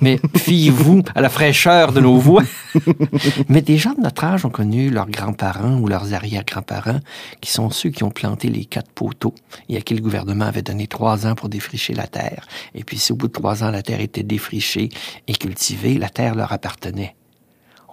mais 0.00 0.18
fiez-vous 0.36 1.02
à 1.14 1.20
la 1.20 1.28
fraîcheur 1.28 1.92
de 1.92 2.00
nos 2.00 2.16
voix. 2.16 2.42
mais 3.48 3.62
des 3.62 3.78
gens 3.78 3.92
de 3.94 4.00
notre 4.00 4.24
âge 4.24 4.44
ont 4.44 4.50
connu 4.50 4.90
leurs 4.90 5.08
grands-parents 5.08 5.78
ou 5.78 5.86
leurs 5.86 6.12
arrière-grands-parents, 6.12 7.00
qui 7.40 7.52
sont 7.52 7.70
ceux 7.70 7.90
qui 7.90 8.02
ont 8.02 8.10
planté 8.10 8.48
les 8.48 8.64
quatre 8.64 8.90
poteaux 8.90 9.34
et 9.68 9.76
à 9.76 9.80
qui 9.80 9.94
le 9.94 10.02
gouvernement 10.02 10.46
avait 10.46 10.62
donné 10.62 10.86
trois 10.86 11.26
ans 11.26 11.34
pour 11.34 11.48
défricher 11.48 11.94
la 11.94 12.06
terre. 12.06 12.46
Et 12.74 12.84
puis, 12.84 12.98
si 12.98 13.12
au 13.12 13.16
bout 13.16 13.28
de 13.28 13.32
trois 13.32 13.62
ans, 13.62 13.70
la 13.70 13.82
terre 13.82 14.00
était 14.00 14.22
défrichée 14.22 14.88
et 15.28 15.34
cultivée, 15.34 15.98
la 15.98 16.08
terre 16.08 16.34
leur 16.34 16.52
appartenait. 16.52 17.14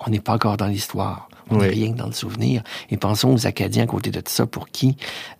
On 0.05 0.09
n'est 0.09 0.19
pas 0.19 0.33
encore 0.33 0.57
dans 0.57 0.67
l'histoire. 0.67 1.29
On 1.49 1.57
n'est 1.57 1.67
rien 1.67 1.91
dans 1.91 2.05
le 2.05 2.13
souvenir. 2.13 2.63
Et 2.89 2.97
pensons 2.97 3.33
aux 3.33 3.45
Acadiens 3.45 3.83
à 3.83 3.87
côté 3.87 4.09
de 4.09 4.21
ça, 4.25 4.45
pour 4.45 4.69
qui 4.69 4.95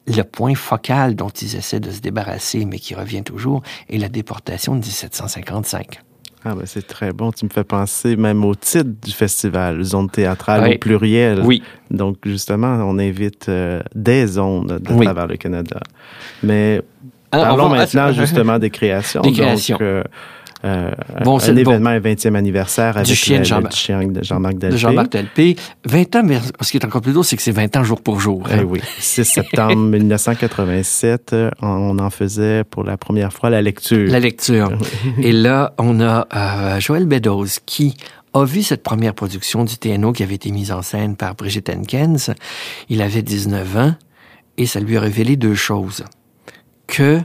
le 0.07 0.23
point 0.23 0.55
focal 0.55 1.15
dont 1.15 1.29
ils 1.29 1.55
essaient 1.55 1.79
de 1.79 1.89
se 1.89 2.01
débarrasser, 2.01 2.65
mais 2.65 2.79
qui 2.79 2.95
revient 2.95 3.23
toujours, 3.23 3.61
est 3.89 3.97
la 3.97 4.09
déportation 4.09 4.73
de 4.73 4.79
1755. 4.79 6.01
Ah 6.43 6.55
ben 6.55 6.63
c'est 6.65 6.85
très 6.85 7.13
bon. 7.13 7.31
Tu 7.31 7.45
me 7.45 7.51
fais 7.51 7.63
penser 7.63 8.15
même 8.15 8.43
au 8.43 8.55
titre 8.55 8.89
du 9.03 9.11
festival, 9.11 9.83
zone 9.83 10.09
théâtrale 10.09 10.73
au 10.73 10.77
pluriel. 10.79 11.41
Oui. 11.45 11.61
Donc 11.91 12.17
justement, 12.25 12.83
on 12.83 12.97
invite 12.97 13.47
euh, 13.47 13.81
des 13.93 14.25
zones 14.25 14.65
de 14.65 15.03
travers 15.03 15.27
le 15.27 15.37
Canada. 15.37 15.79
Mais 16.41 16.81
parlons 17.29 17.69
maintenant 17.69 18.11
justement 18.13 18.57
des 18.57 18.71
créations. 18.71 19.21
Des 19.21 19.33
créations. 19.33 19.77
Euh, 19.81 20.03
euh, 20.63 20.91
bon, 21.23 21.39
un 21.39 21.55
événement, 21.55 21.89
un 21.89 21.99
20e 21.99 22.35
anniversaire 22.35 22.97
avec 22.97 23.07
du 23.07 23.15
chien 23.15 23.39
de 23.39 23.45
Jean-Marc 23.45 23.75
Jean 24.21 24.39
Delpé. 24.41 24.77
Jean-Marc 24.77 25.11
Delpé. 25.11 25.55
20 25.85 26.15
ans, 26.17 26.21
mais 26.23 26.39
ce 26.61 26.71
qui 26.71 26.77
est 26.77 26.85
encore 26.85 27.01
plus 27.01 27.13
drôle, 27.13 27.25
c'est 27.25 27.35
que 27.35 27.41
c'est 27.41 27.51
20 27.51 27.77
ans 27.77 27.83
jour 27.83 28.01
pour 28.01 28.19
jour. 28.19 28.43
Hein? 28.45 28.59
Eh 28.61 28.63
oui. 28.63 28.79
6 28.99 29.23
septembre 29.23 29.75
1987, 29.77 31.35
on 31.61 31.97
en 31.97 32.09
faisait 32.09 32.63
pour 32.63 32.83
la 32.83 32.97
première 32.97 33.33
fois 33.33 33.49
la 33.49 33.61
lecture. 33.61 34.09
La 34.09 34.19
lecture. 34.19 34.71
Et 35.21 35.31
là, 35.31 35.73
on 35.77 35.99
a 35.99 36.27
euh, 36.35 36.79
Joël 36.79 37.05
Beddoes 37.05 37.59
qui 37.65 37.95
a 38.33 38.45
vu 38.45 38.61
cette 38.63 38.83
première 38.83 39.13
production 39.13 39.65
du 39.65 39.77
TNO 39.77 40.13
qui 40.13 40.23
avait 40.23 40.35
été 40.35 40.51
mise 40.51 40.71
en 40.71 40.81
scène 40.81 41.15
par 41.15 41.35
Brigitte 41.35 41.69
Henkens. 41.69 42.31
Il 42.89 43.01
avait 43.01 43.23
19 43.23 43.77
ans 43.77 43.95
et 44.57 44.65
ça 44.65 44.79
lui 44.79 44.95
a 44.95 45.01
révélé 45.01 45.35
deux 45.35 45.55
choses. 45.55 46.05
Que, 46.87 47.19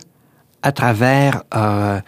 à 0.63 0.73
travers 0.73 1.43
euh, 1.55 2.01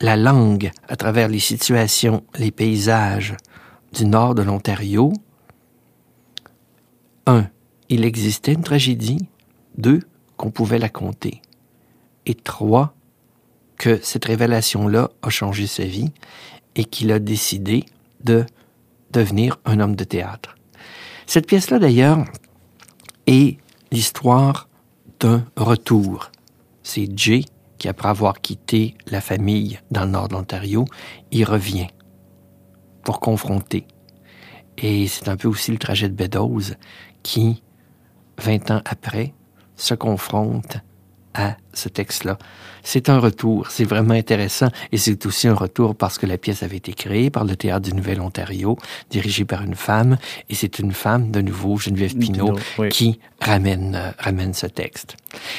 la 0.00 0.16
langue 0.16 0.70
à 0.88 0.96
travers 0.96 1.28
les 1.28 1.38
situations, 1.38 2.24
les 2.38 2.50
paysages 2.50 3.36
du 3.92 4.06
nord 4.06 4.34
de 4.34 4.42
l'Ontario, 4.42 5.12
un, 7.26 7.46
il 7.88 8.04
existait 8.04 8.54
une 8.54 8.62
tragédie, 8.62 9.28
deux, 9.76 10.00
qu'on 10.36 10.50
pouvait 10.50 10.78
la 10.78 10.88
compter, 10.88 11.42
et 12.26 12.34
trois, 12.34 12.94
que 13.76 13.98
cette 14.02 14.26
révélation-là 14.26 15.10
a 15.22 15.30
changé 15.30 15.66
sa 15.66 15.84
vie 15.84 16.12
et 16.74 16.84
qu'il 16.84 17.12
a 17.12 17.18
décidé 17.18 17.84
de 18.24 18.44
devenir 19.10 19.58
un 19.64 19.80
homme 19.80 19.96
de 19.96 20.04
théâtre. 20.04 20.56
Cette 21.26 21.46
pièce-là, 21.46 21.78
d'ailleurs, 21.78 22.24
est 23.26 23.58
l'histoire 23.90 24.68
d'un 25.18 25.44
retour. 25.56 26.30
C'est 26.82 27.08
Jay 27.16 27.44
qui, 27.80 27.88
après 27.88 28.10
avoir 28.10 28.40
quitté 28.40 28.94
la 29.06 29.22
famille 29.22 29.80
dans 29.90 30.04
le 30.04 30.10
nord 30.10 30.28
de 30.28 30.34
l'Ontario, 30.34 30.84
y 31.32 31.42
revient 31.44 31.88
pour 33.02 33.18
confronter. 33.18 33.86
Et 34.76 35.08
c'est 35.08 35.28
un 35.28 35.36
peu 35.36 35.48
aussi 35.48 35.72
le 35.72 35.78
trajet 35.78 36.08
de 36.08 36.14
Beddoes 36.14 36.76
qui, 37.22 37.62
20 38.38 38.70
ans 38.70 38.82
après, 38.84 39.32
se 39.76 39.94
confronte 39.94 40.76
à 41.32 41.56
ce 41.72 41.88
texte-là. 41.88 42.38
C'est 42.82 43.08
un 43.08 43.18
retour, 43.18 43.66
c'est 43.70 43.84
vraiment 43.84 44.14
intéressant 44.14 44.68
et 44.92 44.96
c'est 44.96 45.26
aussi 45.26 45.48
un 45.48 45.54
retour 45.54 45.94
parce 45.94 46.18
que 46.18 46.26
la 46.26 46.38
pièce 46.38 46.62
avait 46.62 46.78
été 46.78 46.92
créée 46.92 47.30
par 47.30 47.44
le 47.44 47.56
Théâtre 47.56 47.88
du 47.88 47.94
Nouvel-Ontario, 47.94 48.78
dirigée 49.10 49.44
par 49.44 49.62
une 49.62 49.74
femme 49.74 50.16
et 50.48 50.54
c'est 50.54 50.78
une 50.78 50.92
femme, 50.92 51.30
de 51.30 51.40
nouveau, 51.40 51.76
Geneviève 51.76 52.16
Pinault, 52.16 52.56
qui 52.90 53.20
ramène, 53.40 53.94
euh, 53.94 54.10
ramène 54.18 54.54
ce 54.54 54.66
texte. 54.66 55.16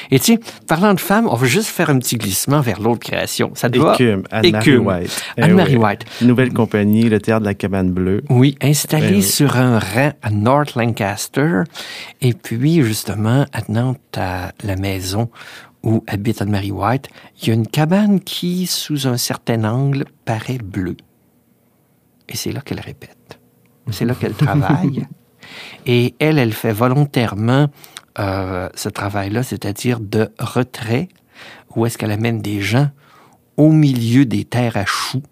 Et 0.10 0.20
tiens, 0.20 0.38
parlant 0.68 0.94
de 0.94 1.00
femmes, 1.00 1.28
on 1.30 1.36
va 1.36 1.48
juste 1.48 1.68
faire 1.68 1.90
un 1.90 2.00
petit 2.00 2.18
glissement 2.18 2.62
vers 2.62 2.80
l'autre 2.80 3.00
création. 3.00 3.52
Ça 3.56 3.70
doit... 3.70 3.94
Écume, 3.94 4.24
Anne-Marie 4.32 4.78
White. 4.78 5.24
Eh 5.38 5.44
Anne-Marie 5.44 5.78
White. 5.78 6.06
Nouvelle 6.22 6.54
compagnie, 6.54 7.10
le 7.10 7.20
Théâtre 7.20 7.42
de 7.42 7.46
la 7.46 7.54
Cabane 7.54 7.92
Bleue. 7.92 8.24
Oui, 8.30 8.58
installée 8.62 9.18
eh 9.18 9.22
sur 9.22 9.58
un 9.58 9.80
rang 9.80 10.12
à 10.22 10.30
North 10.30 10.76
Lancaster 10.76 11.64
et 12.22 12.34
puis 12.34 12.84
justement 12.84 13.46
attenant 13.54 13.96
à 14.16 14.52
la 14.64 14.76
maison 14.76 15.30
où 15.84 16.04
habite 16.08 16.42
Anne-Marie 16.42 16.72
White, 16.72 17.10
il 17.42 17.48
y 17.48 17.52
a 17.52 17.54
une 17.54 17.68
cabane 17.68 18.20
qui, 18.20 18.68
sous 18.68 19.08
un 19.08 19.18
certain 19.18 19.64
angle, 19.64 20.06
paraît 20.26 20.60
bleue. 20.60 20.98
Et 22.30 22.36
c'est 22.36 22.52
là 22.52 22.62
qu'elle 22.62 22.80
répète. 22.80 23.40
C'est 23.92 24.06
là 24.06 24.14
qu'elle 24.14 24.34
travaille. 24.34 25.06
Et 25.86 26.16
elle, 26.20 26.38
elle 26.38 26.54
fait 26.54 26.72
volontairement 26.72 27.68
euh, 28.20 28.70
ce 28.76 28.90
travail-là, 28.90 29.44
c'est-à-dire 29.44 30.00
de 30.00 30.30
retrait, 30.40 31.10
où 31.76 31.86
est-ce 31.86 31.98
qu'elle 31.98 32.12
amène 32.12 32.42
des 32.42 32.62
gens 32.62 32.90
au 33.58 33.72
milieu 33.72 34.26
des 34.26 34.46
terres 34.46 34.78
à 34.78 34.86
choux. 34.86 35.24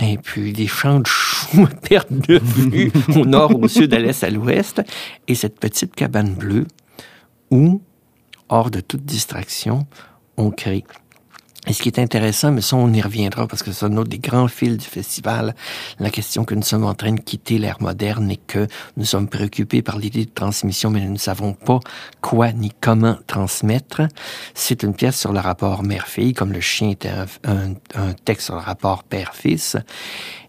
Et 0.00 0.18
puis 0.18 0.52
des 0.52 0.66
champs 0.66 1.00
de 1.00 1.06
choux 1.06 1.68
perdent 1.88 2.20
de 2.20 2.38
vue 2.38 2.92
au 3.14 3.24
nord, 3.24 3.58
au 3.60 3.68
sud, 3.68 3.92
à 3.94 3.98
l'est, 3.98 4.24
à 4.24 4.30
l'ouest. 4.30 4.82
Et 5.28 5.34
cette 5.34 5.60
petite 5.60 5.94
cabane 5.94 6.34
bleue 6.34 6.66
où 7.50 7.82
hors 8.52 8.70
de 8.70 8.80
toute 8.80 9.04
distraction, 9.04 9.86
on 10.36 10.50
crée. 10.50 10.84
Et 11.68 11.72
ce 11.72 11.80
qui 11.80 11.88
est 11.88 12.00
intéressant, 12.00 12.50
mais 12.50 12.60
ça 12.60 12.76
on 12.76 12.92
y 12.92 13.00
reviendra 13.00 13.46
parce 13.46 13.62
que 13.62 13.70
c'est 13.70 13.86
un 13.86 13.96
autre 13.96 14.10
des 14.10 14.18
grands 14.18 14.48
fils 14.48 14.76
du 14.76 14.84
festival, 14.84 15.54
la 16.00 16.10
question 16.10 16.44
que 16.44 16.56
nous 16.56 16.62
sommes 16.62 16.84
en 16.84 16.94
train 16.94 17.12
de 17.12 17.20
quitter 17.20 17.58
l'ère 17.58 17.80
moderne 17.80 18.30
et 18.32 18.36
que 18.36 18.66
nous 18.96 19.04
sommes 19.04 19.28
préoccupés 19.28 19.80
par 19.80 19.96
l'idée 19.96 20.24
de 20.24 20.30
transmission, 20.30 20.90
mais 20.90 21.00
nous 21.00 21.12
ne 21.12 21.18
savons 21.18 21.54
pas 21.54 21.78
quoi 22.20 22.50
ni 22.52 22.72
comment 22.80 23.16
transmettre. 23.28 24.02
C'est 24.54 24.82
une 24.82 24.92
pièce 24.92 25.18
sur 25.18 25.32
le 25.32 25.38
rapport 25.38 25.84
mère-fille, 25.84 26.34
comme 26.34 26.52
le 26.52 26.60
chien 26.60 26.90
était 26.90 27.12
un, 27.44 27.74
un 27.94 28.12
texte 28.24 28.46
sur 28.46 28.56
le 28.56 28.60
rapport 28.60 29.04
père-fils. 29.04 29.76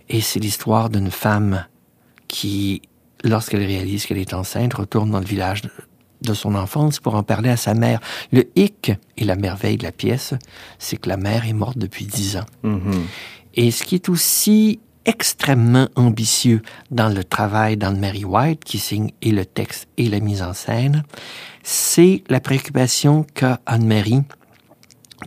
Et 0.10 0.20
c'est 0.20 0.40
l'histoire 0.40 0.90
d'une 0.90 1.12
femme 1.12 1.68
qui, 2.28 2.82
lorsqu'elle 3.24 3.64
réalise 3.64 4.08
qu'elle 4.08 4.18
est 4.18 4.34
enceinte, 4.34 4.74
retourne 4.74 5.12
dans 5.12 5.20
le 5.20 5.26
village 5.26 5.62
de 6.24 6.34
son 6.34 6.56
enfance 6.56 7.00
pour 7.00 7.16
en 7.16 7.24
parler 7.24 7.50
à 7.50 7.58
sa 7.58 7.74
mère. 7.74 8.00
Le 8.32 8.46
hic 8.56 8.92
et 9.18 9.26
la 9.26 9.36
merveille 9.36 9.78
de 9.78 9.84
la 9.84 9.92
pièce, 9.92 10.34
c'est 10.80 10.98
que 10.98 11.10
la 11.10 11.18
mère 11.18 11.48
est 11.48 11.54
morte 11.54 11.78
depuis 11.78 12.06
dix 12.06 12.38
ans. 12.38 12.46
Mm-hmm. 12.64 13.02
Et 13.56 13.72
ce 13.72 13.84
qui 13.84 13.96
est 13.96 14.10
aussi 14.10 14.80
extrêmement 15.06 15.90
ambitieux 15.96 16.62
dans 16.92 17.10
le 17.10 17.24
travail 17.24 17.78
d'Anne-Marie 17.78 18.26
White, 18.26 18.64
qui 18.64 18.80
signe 18.80 19.12
et 19.22 19.32
le 19.32 19.46
texte 19.46 19.88
et 19.98 20.08
la 20.10 20.20
mise 20.20 20.42
en 20.42 20.54
scène, 20.54 21.04
c'est 21.62 22.24
la 22.30 22.40
préoccupation 22.40 23.26
qu'a 23.34 23.60
Anne-Marie 23.66 24.24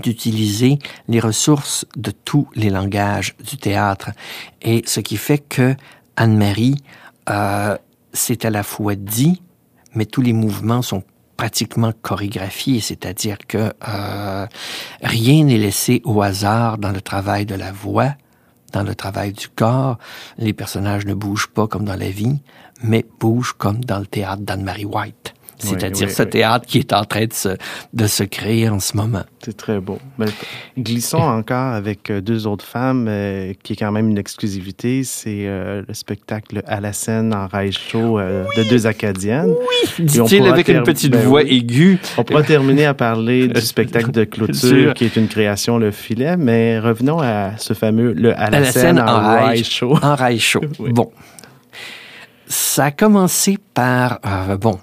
d'utiliser 0.02 0.78
les 1.08 1.20
ressources 1.20 1.86
de 1.96 2.10
tous 2.10 2.48
les 2.54 2.70
langages 2.70 3.34
du 3.38 3.56
théâtre. 3.56 4.10
Et 4.62 4.82
ce 4.86 5.00
qui 5.00 5.16
fait 5.16 5.38
que 5.38 5.74
Anne-Marie, 6.16 6.76
euh, 7.30 7.76
c'est 8.12 8.44
à 8.44 8.50
la 8.50 8.62
fois 8.62 8.94
dit, 8.94 9.42
mais 9.96 10.06
tous 10.06 10.22
les 10.22 10.32
mouvements 10.32 10.82
sont 10.82 11.02
pratiquement 11.36 11.92
chorégraphiés, 12.00 12.80
c'est-à-dire 12.80 13.38
que 13.46 13.72
euh, 13.88 14.46
rien 15.02 15.44
n'est 15.44 15.58
laissé 15.58 16.00
au 16.04 16.22
hasard 16.22 16.78
dans 16.78 16.92
le 16.92 17.00
travail 17.00 17.44
de 17.44 17.54
la 17.54 17.72
voix, 17.72 18.14
dans 18.72 18.82
le 18.82 18.94
travail 18.94 19.32
du 19.32 19.48
corps. 19.48 19.98
Les 20.38 20.52
personnages 20.52 21.04
ne 21.04 21.14
bougent 21.14 21.48
pas 21.48 21.66
comme 21.66 21.84
dans 21.84 21.96
la 21.96 22.10
vie, 22.10 22.38
mais 22.82 23.04
bougent 23.20 23.54
comme 23.58 23.84
dans 23.84 23.98
le 23.98 24.06
théâtre 24.06 24.42
d'Anne-Marie 24.42 24.84
White 24.84 25.25
c'est-à-dire 25.58 26.10
ce 26.10 26.22
théâtre 26.22 26.66
qui 26.66 26.78
est 26.78 26.92
en 26.92 27.04
train 27.04 27.26
de 27.26 27.32
se, 27.32 27.56
de 27.92 28.06
se 28.06 28.22
créer 28.24 28.68
en 28.68 28.80
ce 28.80 28.96
moment. 28.96 29.24
C'est 29.42 29.56
très 29.56 29.80
beau. 29.80 29.98
Mais 30.18 30.26
glissons 30.76 31.18
encore 31.18 31.72
avec 31.72 32.10
euh, 32.10 32.20
deux 32.20 32.46
autres 32.46 32.64
femmes, 32.64 33.06
euh, 33.08 33.52
qui 33.62 33.74
est 33.74 33.76
quand 33.76 33.92
même 33.92 34.08
une 34.08 34.18
exclusivité. 34.18 35.04
C'est 35.04 35.46
euh, 35.46 35.82
le 35.86 35.94
spectacle 35.94 36.62
à 36.66 36.80
la 36.80 36.92
scène 36.92 37.32
en 37.32 37.46
rail 37.46 37.72
show 37.72 38.18
de 38.18 38.68
deux 38.68 38.86
Acadiennes. 38.86 39.50
Oui, 39.50 40.04
dit-il 40.04 40.46
avec 40.46 40.68
une 40.68 40.82
petite 40.82 41.12
ben 41.12 41.24
voix 41.24 41.42
aiguë. 41.42 41.98
On 42.18 42.24
pourra 42.24 42.42
terminer 42.42 42.86
à 42.86 42.94
parler 42.94 43.48
du 43.48 43.60
spectacle 43.60 44.10
de 44.10 44.24
clôture, 44.24 44.94
qui 44.94 45.04
est 45.04 45.16
une 45.16 45.28
création, 45.28 45.78
le 45.78 45.90
filet, 45.90 46.36
mais 46.36 46.78
revenons 46.78 47.20
à 47.20 47.52
ce 47.58 47.72
fameux 47.72 48.12
le 48.12 48.38
à 48.38 48.50
la, 48.50 48.64
scène, 48.64 48.98
en, 48.98 49.54
show. 49.62 49.96
En 50.02 50.14
rail 50.14 50.38
show. 50.40 50.60
Bon. 50.78 51.10
Ça 52.48 52.86
a 52.86 52.90
commencé 52.90 53.58
par, 53.74 54.20
bon, 54.58 54.78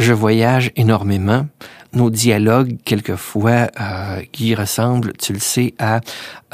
je 0.00 0.12
voyage 0.14 0.72
énormément. 0.76 1.46
Nos 1.92 2.08
dialogues, 2.08 2.78
quelquefois, 2.84 3.68
euh, 3.80 4.22
qui 4.32 4.54
ressemblent, 4.54 5.12
tu 5.18 5.32
le 5.32 5.40
sais, 5.40 5.74
à 5.78 6.00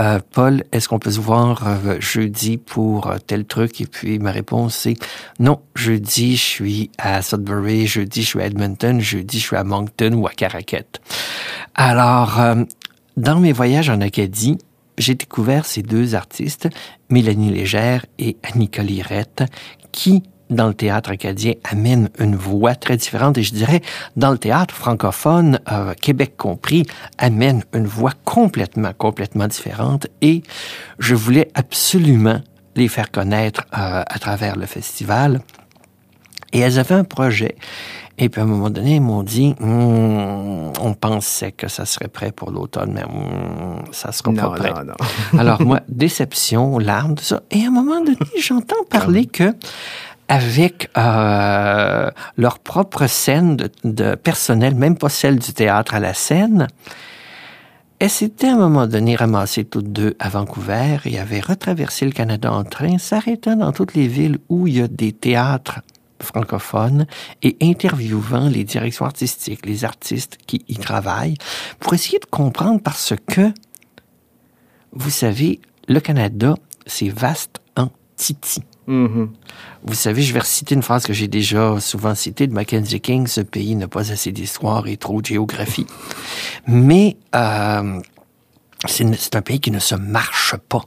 euh, 0.01 0.19
Paul, 0.33 0.65
est-ce 0.73 0.89
qu'on 0.89 0.99
peut 0.99 1.11
se 1.11 1.21
voir 1.21 1.63
euh, 1.67 2.01
jeudi 2.01 2.57
pour 2.57 3.15
tel 3.27 3.45
truc? 3.45 3.81
Et 3.81 3.87
puis 3.87 4.19
ma 4.19 4.33
réponse, 4.33 4.75
c'est 4.75 4.97
non, 5.39 5.61
jeudi, 5.75 6.37
je 6.37 6.43
suis 6.43 6.91
à 6.99 7.23
Sudbury, 7.23 7.87
jeudi, 7.87 8.23
je 8.23 8.27
suis 8.27 8.41
à 8.41 8.47
Edmonton, 8.47 9.01
jeudi, 9.01 9.39
je 9.39 9.45
suis 9.45 9.57
à 9.57 9.65
Moncton 9.65 10.15
ou 10.15 10.27
à 10.27 10.31
Caracat. 10.31 10.85
Alors, 11.75 12.41
dans 13.17 13.39
mes 13.41 13.53
voyages 13.53 13.91
en 13.91 14.01
Acadie, 14.01 14.59
j'ai 14.99 15.15
découvert 15.15 15.67
ces 15.67 15.83
deux 15.83 16.15
artistes, 16.15 16.69
Mélanie 17.11 17.51
Légère 17.51 18.07
et 18.19 18.39
Annika 18.43 18.83
Lirette, 18.83 19.45
qui, 19.93 20.23
dans 20.51 20.69
le 20.69 20.75
théâtre 20.75 21.11
acadien, 21.11 21.53
amènent 21.65 22.09
une 22.19 22.37
voix 22.37 22.75
très 22.75 22.97
différente. 22.97 23.39
Et 23.39 23.43
je 23.43 23.55
dirais, 23.55 23.81
dans 24.17 24.31
le 24.31 24.39
théâtre 24.39 24.75
francophone, 24.75 25.61
euh, 25.71 25.95
Québec 25.95 26.35
compris, 26.37 26.87
amènent 27.19 27.65
une 27.75 27.87
voix 27.87 28.13
complètement, 28.25 28.93
complètement 28.97 29.49
différente. 29.49 30.07
Et 30.23 30.43
je 30.99 31.15
voulais 31.15 31.49
absolument 31.55 32.41
les 32.77 32.89
faire 32.89 33.11
connaître 33.11 33.63
euh, 33.73 34.03
à 34.07 34.19
travers 34.19 34.57
le 34.57 34.67
festival. 34.67 35.41
Et 36.53 36.61
elles 36.61 36.79
avaient 36.79 36.95
un 36.95 37.05
projet. 37.05 37.57
Et 38.19 38.31
puis 38.31 38.41
à 38.41 38.45
un 38.45 38.47
moment 38.47 38.71
donné, 38.71 38.95
ils 38.97 39.01
m'ont 39.03 39.23
dit, 39.23 39.55
Hum, 39.61 40.73
on 40.81 40.95
pensait 40.95 41.53
que 41.53 41.69
ça 41.69 41.85
serait 41.85 42.09
prêt 42.09 42.33
pour 42.33 42.51
l'automne, 42.51 42.93
mais 42.95 43.05
hum, 43.05 43.83
ça 43.93 44.13
sera 44.13 44.31
Non, 44.33 44.51
pas 44.51 44.57
prêt. 44.57 44.73
non, 44.73 44.85
non. 44.85 45.39
Alors 45.39 45.61
moi, 45.63 45.81
déception, 45.89 46.79
larmes, 46.79 47.15
tout 47.15 47.25
ça. 47.25 47.43
Et 47.51 47.65
à 47.65 47.69
un 47.69 47.71
moment 47.71 48.01
donné, 48.01 48.17
j'entends 48.41 48.85
parler 48.89 49.27
que 49.27 49.55
avec 50.29 50.91
euh, 50.97 52.11
leur 52.37 52.59
propre 52.59 53.07
scène 53.07 53.57
de, 53.57 53.71
de 53.85 54.15
personnel, 54.15 54.75
même 54.75 54.97
pas 54.97 55.09
celle 55.09 55.39
du 55.39 55.53
théâtre 55.53 55.95
à 55.95 56.01
la 56.01 56.15
scène, 56.15 56.67
elles 57.99 58.11
s'étaient 58.11 58.49
à 58.49 58.55
un 58.55 58.59
moment 58.59 58.87
donné 58.87 59.17
ramassées 59.17 59.65
toutes 59.65 59.91
deux 59.91 60.17
à 60.19 60.29
Vancouver 60.29 60.99
et 61.07 61.19
avaient 61.19 61.41
retraversé 61.41 62.05
le 62.05 62.13
Canada 62.13 62.53
en 62.53 62.65
train, 62.65 62.99
s'arrêtant 62.99 63.57
dans 63.57 63.73
toutes 63.73 63.95
les 63.95 64.07
villes 64.07 64.39
où 64.49 64.67
il 64.67 64.77
y 64.77 64.83
a 64.83 64.89
des 64.89 65.13
théâtres 65.13 65.81
francophones 66.21 67.07
et 67.43 67.57
interviewant 67.63 68.49
les 68.49 68.65
directions 68.65 69.07
artistiques, 69.07 69.65
les 69.65 69.85
artistes 69.85 70.39
qui 70.47 70.63
y 70.69 70.77
travaillent, 70.77 71.37
pour 71.81 71.95
essayer 71.95 72.19
de 72.19 72.27
comprendre 72.27 72.81
parce 72.83 73.15
que, 73.27 73.53
vous 74.93 75.11
savez, 75.11 75.61
le 75.89 76.01
Canada, 76.01 76.55
c'est 76.87 77.09
vaste 77.09 77.61
en 77.77 77.89
titi. 78.17 78.63
Vous 78.87 79.95
savez, 79.95 80.23
je 80.23 80.33
vais 80.33 80.41
reciter 80.41 80.75
une 80.75 80.83
phrase 80.83 81.07
que 81.07 81.13
j'ai 81.13 81.29
déjà 81.29 81.81
souvent 81.81 82.15
citée 82.15 82.47
de 82.47 82.53
Mackenzie 82.53 83.01
King, 83.01 83.27
ce 83.27 83.41
pays 83.41 83.75
n'a 83.75 83.89
pas 83.89 84.13
assez 84.13 84.33
d'histoire 84.33 84.87
et 84.87 84.97
trop 84.97 85.21
de 85.21 85.27
géographie. 85.27 85.87
Mais 86.67 87.17
euh, 87.35 88.01
c'est 88.87 89.13
c'est 89.17 89.37
un 89.37 89.43
pays 89.43 89.61
qui 89.61 89.71
ne 89.71 89.79
se 89.79 89.95
marche 89.95 90.57
pas. 90.69 90.83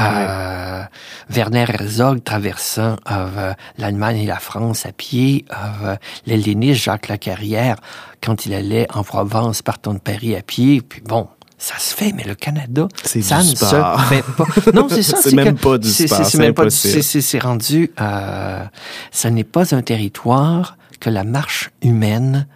Euh, 0.00 0.82
Werner 1.30 1.66
Herzog 1.68 2.24
traversant 2.24 2.96
euh, 3.10 3.54
l'Allemagne 3.78 4.18
et 4.18 4.26
la 4.26 4.40
France 4.40 4.86
à 4.86 4.92
pied, 4.92 5.44
euh, 5.52 5.94
l'helléniste 6.26 6.82
Jacques 6.82 7.06
Lacarrière 7.08 7.76
quand 8.20 8.44
il 8.44 8.54
allait 8.54 8.88
en 8.92 9.04
Provence 9.04 9.62
partant 9.62 9.94
de 9.94 10.00
Paris 10.00 10.34
à 10.34 10.42
pied, 10.42 10.80
puis 10.80 11.00
bon, 11.02 11.28
ça 11.66 11.78
se 11.78 11.94
fait, 11.94 12.12
mais 12.14 12.24
le 12.24 12.34
Canada, 12.34 12.88
ça 13.04 13.40
du 13.40 13.50
ne 13.50 13.54
sport. 13.56 14.00
se 14.00 14.04
fait 14.14 14.24
pas. 14.36 14.70
Non, 14.74 14.86
c'est 14.90 15.02
ça. 15.10 15.16
C'est 15.22 15.34
même 15.34 15.54
que 15.56 15.62
pas 15.62 15.78
du 15.78 15.88
c'est- 15.88 16.06
sport, 16.06 16.26
c'est- 16.26 16.36
même 16.38 16.52
pas 16.52 16.62
impossible. 16.64 17.02
c'est- 17.02 17.38
rendu. 17.38 17.90
Euh, 18.00 18.64
ce 19.12 19.28
n'est 19.28 19.44
pas 19.44 19.74
un 19.74 19.80
territoire 19.80 20.76
que 21.00 21.08
la 21.08 21.24
marche 21.24 21.70
humaine 21.82 22.46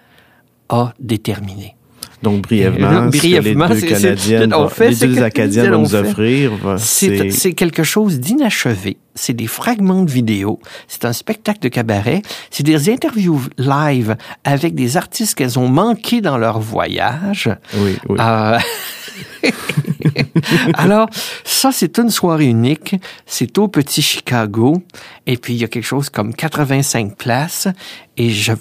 a 0.69 0.93
déterminé. 1.00 1.75
Donc, 2.21 2.43
brièvement, 2.43 2.88
Euh, 2.91 3.09
brièvement, 3.11 3.69
ce 3.69 3.75
que 3.75 3.75
les 3.75 3.81
c'est- 3.81 3.87
deux 3.88 3.95
c'est- 3.95 4.03
Canadiennes, 4.33 4.53
on 4.55 4.62
vont- 4.65 4.69
fait 4.69 4.91
les 4.91 4.97
deux 4.97 5.23
Acadiennes 5.23 5.71
vont 5.71 5.83
nous 5.83 5.95
offrir, 5.95 6.50
C'est 6.79 7.53
quelque 7.55 7.85
chose 7.85 8.19
d'inachevé. 8.19 8.97
C'est 9.15 9.35
des 9.35 9.47
fragments 9.47 10.03
de 10.03 10.11
vidéos. 10.11 10.59
C'est 10.88 11.05
un 11.05 11.12
spectacle 11.12 11.61
de 11.61 11.69
cabaret. 11.69 12.23
C'est 12.50 12.65
des 12.65 12.91
interviews 12.91 13.41
live 13.57 14.17
avec 14.45 14.75
des 14.75 14.97
artistes 14.97 15.37
qu'elles 15.37 15.59
ont 15.61 15.69
manqués 15.69 16.21
dans 16.21 16.38
leur 16.38 16.59
voyage. 16.59 17.49
oui, 17.75 17.97
oui. 18.09 18.17
Euh, 18.21 18.59
Alors, 20.75 21.09
ça, 21.45 21.71
c'est 21.73 21.99
une 21.99 22.11
soirée 22.11 22.47
unique. 22.47 22.97
C'est 23.27 23.59
au 23.59 23.69
Petit 23.69 24.03
Chicago. 24.03 24.83
Et 25.27 25.37
puis, 25.37 25.55
il 25.55 25.61
y 25.61 25.65
a 25.65 25.69
quelque 25.69 25.85
chose 25.85 26.11
comme 26.11 26.35
85 26.35 27.16
places. 27.16 27.69
Et 28.16 28.31
je, 28.31 28.53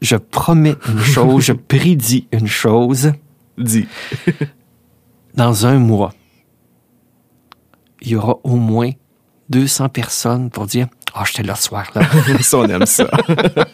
je 0.00 0.16
promets 0.16 0.74
une 0.88 1.00
chose, 1.00 1.44
je 1.44 1.52
prédis 1.68 2.26
une 2.32 2.48
chose. 2.48 3.12
Dis. 3.56 3.86
Dans 5.34 5.66
un 5.66 5.78
mois, 5.78 6.14
il 8.00 8.08
y 8.08 8.16
aura 8.16 8.38
au 8.44 8.56
moins 8.56 8.90
200 9.50 9.88
personnes 9.88 10.50
pour 10.50 10.66
dire 10.66 10.88
Ah, 11.14 11.24
j'étais 11.26 11.42
là 11.42 11.54
ce 11.54 11.62
soir-là. 11.68 12.02
ça, 12.40 12.58
on 12.58 12.66
aime 12.68 12.86
ça. 12.86 13.08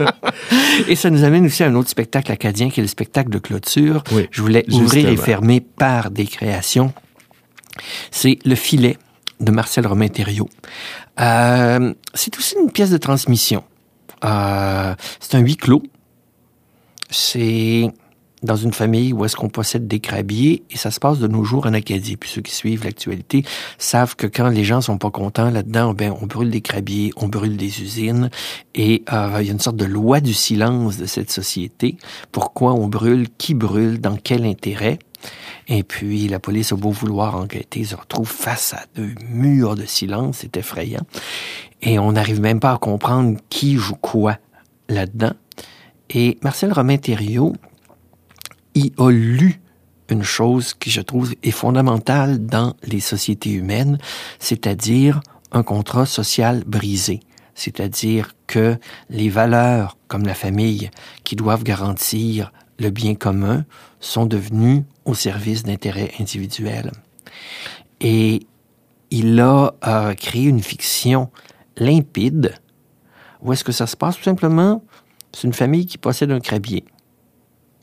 Et 0.88 0.96
ça 0.96 1.10
nous 1.10 1.24
amène 1.24 1.46
aussi 1.46 1.62
à 1.62 1.66
un 1.66 1.74
autre 1.74 1.88
spectacle 1.90 2.30
acadien 2.32 2.70
qui 2.70 2.80
est 2.80 2.82
le 2.82 2.88
spectacle 2.88 3.30
de 3.30 3.38
clôture. 3.38 4.02
Oui, 4.12 4.28
Je 4.30 4.40
voulais 4.42 4.64
ouvrir 4.72 5.08
et 5.08 5.16
fermer 5.16 5.60
par 5.60 6.10
des 6.10 6.26
créations. 6.26 6.92
C'est 8.10 8.38
Le 8.44 8.54
filet 8.54 8.96
de 9.40 9.50
Marcel 9.50 9.86
Romain 9.86 10.08
Thériault. 10.08 10.48
Euh, 11.20 11.92
c'est 12.14 12.36
aussi 12.38 12.56
une 12.62 12.70
pièce 12.70 12.90
de 12.90 12.96
transmission. 12.98 13.64
Euh, 14.24 14.94
c'est 15.20 15.36
un 15.36 15.40
huis 15.40 15.56
clos. 15.56 15.82
C'est 17.10 17.90
dans 18.44 18.56
une 18.56 18.72
famille 18.72 19.12
où 19.12 19.24
est-ce 19.24 19.36
qu'on 19.36 19.48
possède 19.48 19.88
des 19.88 20.00
crabiers 20.00 20.62
et 20.70 20.76
ça 20.76 20.90
se 20.90 21.00
passe 21.00 21.18
de 21.18 21.26
nos 21.26 21.44
jours 21.44 21.66
en 21.66 21.72
Acadie. 21.72 22.16
Puis 22.16 22.30
ceux 22.30 22.42
qui 22.42 22.54
suivent 22.54 22.84
l'actualité 22.84 23.44
savent 23.78 24.14
que 24.16 24.26
quand 24.26 24.48
les 24.48 24.64
gens 24.64 24.80
sont 24.80 24.98
pas 24.98 25.10
contents 25.10 25.50
là-dedans, 25.50 25.94
ben 25.94 26.14
on 26.20 26.26
brûle 26.26 26.50
des 26.50 26.60
crabiers, 26.60 27.12
on 27.16 27.28
brûle 27.28 27.56
des 27.56 27.82
usines 27.82 28.30
et 28.74 29.02
euh, 29.12 29.38
il 29.40 29.46
y 29.46 29.48
a 29.48 29.52
une 29.52 29.60
sorte 29.60 29.76
de 29.76 29.84
loi 29.84 30.20
du 30.20 30.34
silence 30.34 30.98
de 30.98 31.06
cette 31.06 31.30
société. 31.30 31.96
Pourquoi 32.30 32.74
on 32.74 32.86
brûle, 32.86 33.28
qui 33.38 33.54
brûle, 33.54 34.00
dans 34.00 34.16
quel 34.16 34.44
intérêt? 34.44 34.98
Et 35.68 35.82
puis 35.82 36.28
la 36.28 36.38
police 36.38 36.72
a 36.72 36.76
beau 36.76 36.90
vouloir 36.90 37.36
enquêter, 37.36 37.84
se 37.84 37.96
retrouve 37.96 38.28
face 38.28 38.74
à 38.74 38.84
deux 38.94 39.14
murs 39.30 39.74
de 39.74 39.86
silence, 39.86 40.38
c'est 40.40 40.56
effrayant. 40.58 41.06
Et 41.80 41.98
on 41.98 42.12
n'arrive 42.12 42.40
même 42.40 42.60
pas 42.60 42.72
à 42.72 42.78
comprendre 42.78 43.38
qui 43.48 43.76
joue 43.76 43.96
quoi 43.96 44.36
là-dedans. 44.88 45.32
Et 46.10 46.38
Marcel 46.42 46.72
Romain 46.72 46.98
Thériault, 46.98 47.54
il 48.74 48.92
a 48.98 49.10
lu 49.10 49.60
une 50.10 50.22
chose 50.22 50.74
qui, 50.74 50.90
je 50.90 51.00
trouve, 51.00 51.34
est 51.42 51.50
fondamentale 51.50 52.44
dans 52.44 52.74
les 52.82 53.00
sociétés 53.00 53.50
humaines, 53.50 53.98
c'est-à-dire 54.38 55.20
un 55.52 55.62
contrat 55.62 56.06
social 56.06 56.64
brisé. 56.66 57.20
C'est-à-dire 57.54 58.34
que 58.46 58.76
les 59.10 59.28
valeurs, 59.28 59.96
comme 60.08 60.26
la 60.26 60.34
famille, 60.34 60.90
qui 61.22 61.36
doivent 61.36 61.62
garantir 61.62 62.52
le 62.78 62.90
bien 62.90 63.14
commun, 63.14 63.64
sont 64.00 64.26
devenues 64.26 64.84
au 65.04 65.14
service 65.14 65.62
d'intérêts 65.62 66.12
individuels. 66.18 66.90
Et 68.00 68.46
il 69.10 69.38
a 69.40 69.74
euh, 69.86 70.14
créé 70.14 70.44
une 70.44 70.62
fiction 70.62 71.30
limpide. 71.76 72.54
Où 73.40 73.52
est-ce 73.52 73.62
que 73.62 73.72
ça 73.72 73.86
se 73.86 73.96
passe? 73.96 74.16
Tout 74.16 74.24
simplement, 74.24 74.82
c'est 75.32 75.46
une 75.46 75.52
famille 75.52 75.86
qui 75.86 75.98
possède 75.98 76.32
un 76.32 76.40
crabier. 76.40 76.84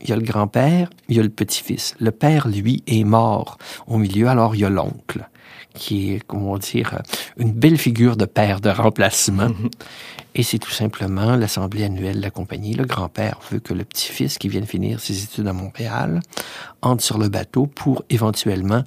Il 0.02 0.08
y 0.08 0.12
a 0.12 0.16
le 0.16 0.22
grand-père, 0.22 0.90
il 1.08 1.16
y 1.16 1.20
a 1.20 1.22
le 1.22 1.28
petit-fils. 1.28 1.94
Le 2.00 2.10
père, 2.10 2.48
lui, 2.48 2.82
est 2.86 3.04
mort 3.04 3.58
au 3.86 3.98
milieu, 3.98 4.28
alors 4.28 4.54
il 4.54 4.62
y 4.62 4.64
a 4.64 4.68
l'oncle, 4.68 5.28
qui 5.74 6.12
est, 6.12 6.22
comment 6.26 6.58
dire, 6.58 7.02
une 7.36 7.52
belle 7.52 7.78
figure 7.78 8.16
de 8.16 8.24
père 8.24 8.60
de 8.60 8.70
remplacement. 8.70 9.50
Et 10.34 10.42
c'est 10.42 10.58
tout 10.58 10.70
simplement 10.70 11.36
l'assemblée 11.36 11.84
annuelle 11.84 12.16
de 12.16 12.22
la 12.22 12.30
compagnie. 12.30 12.74
Le 12.74 12.86
grand-père 12.86 13.38
veut 13.50 13.60
que 13.60 13.74
le 13.74 13.84
petit-fils, 13.84 14.38
qui 14.38 14.48
vient 14.48 14.62
de 14.62 14.66
finir 14.66 14.98
ses 14.98 15.24
études 15.24 15.46
à 15.46 15.52
Montréal, 15.52 16.20
entre 16.80 17.02
sur 17.02 17.18
le 17.18 17.28
bateau 17.28 17.66
pour 17.66 18.02
éventuellement 18.08 18.82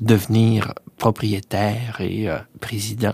devenir 0.00 0.72
propriétaire 0.96 2.00
et 2.00 2.28
euh, 2.28 2.38
président 2.60 3.12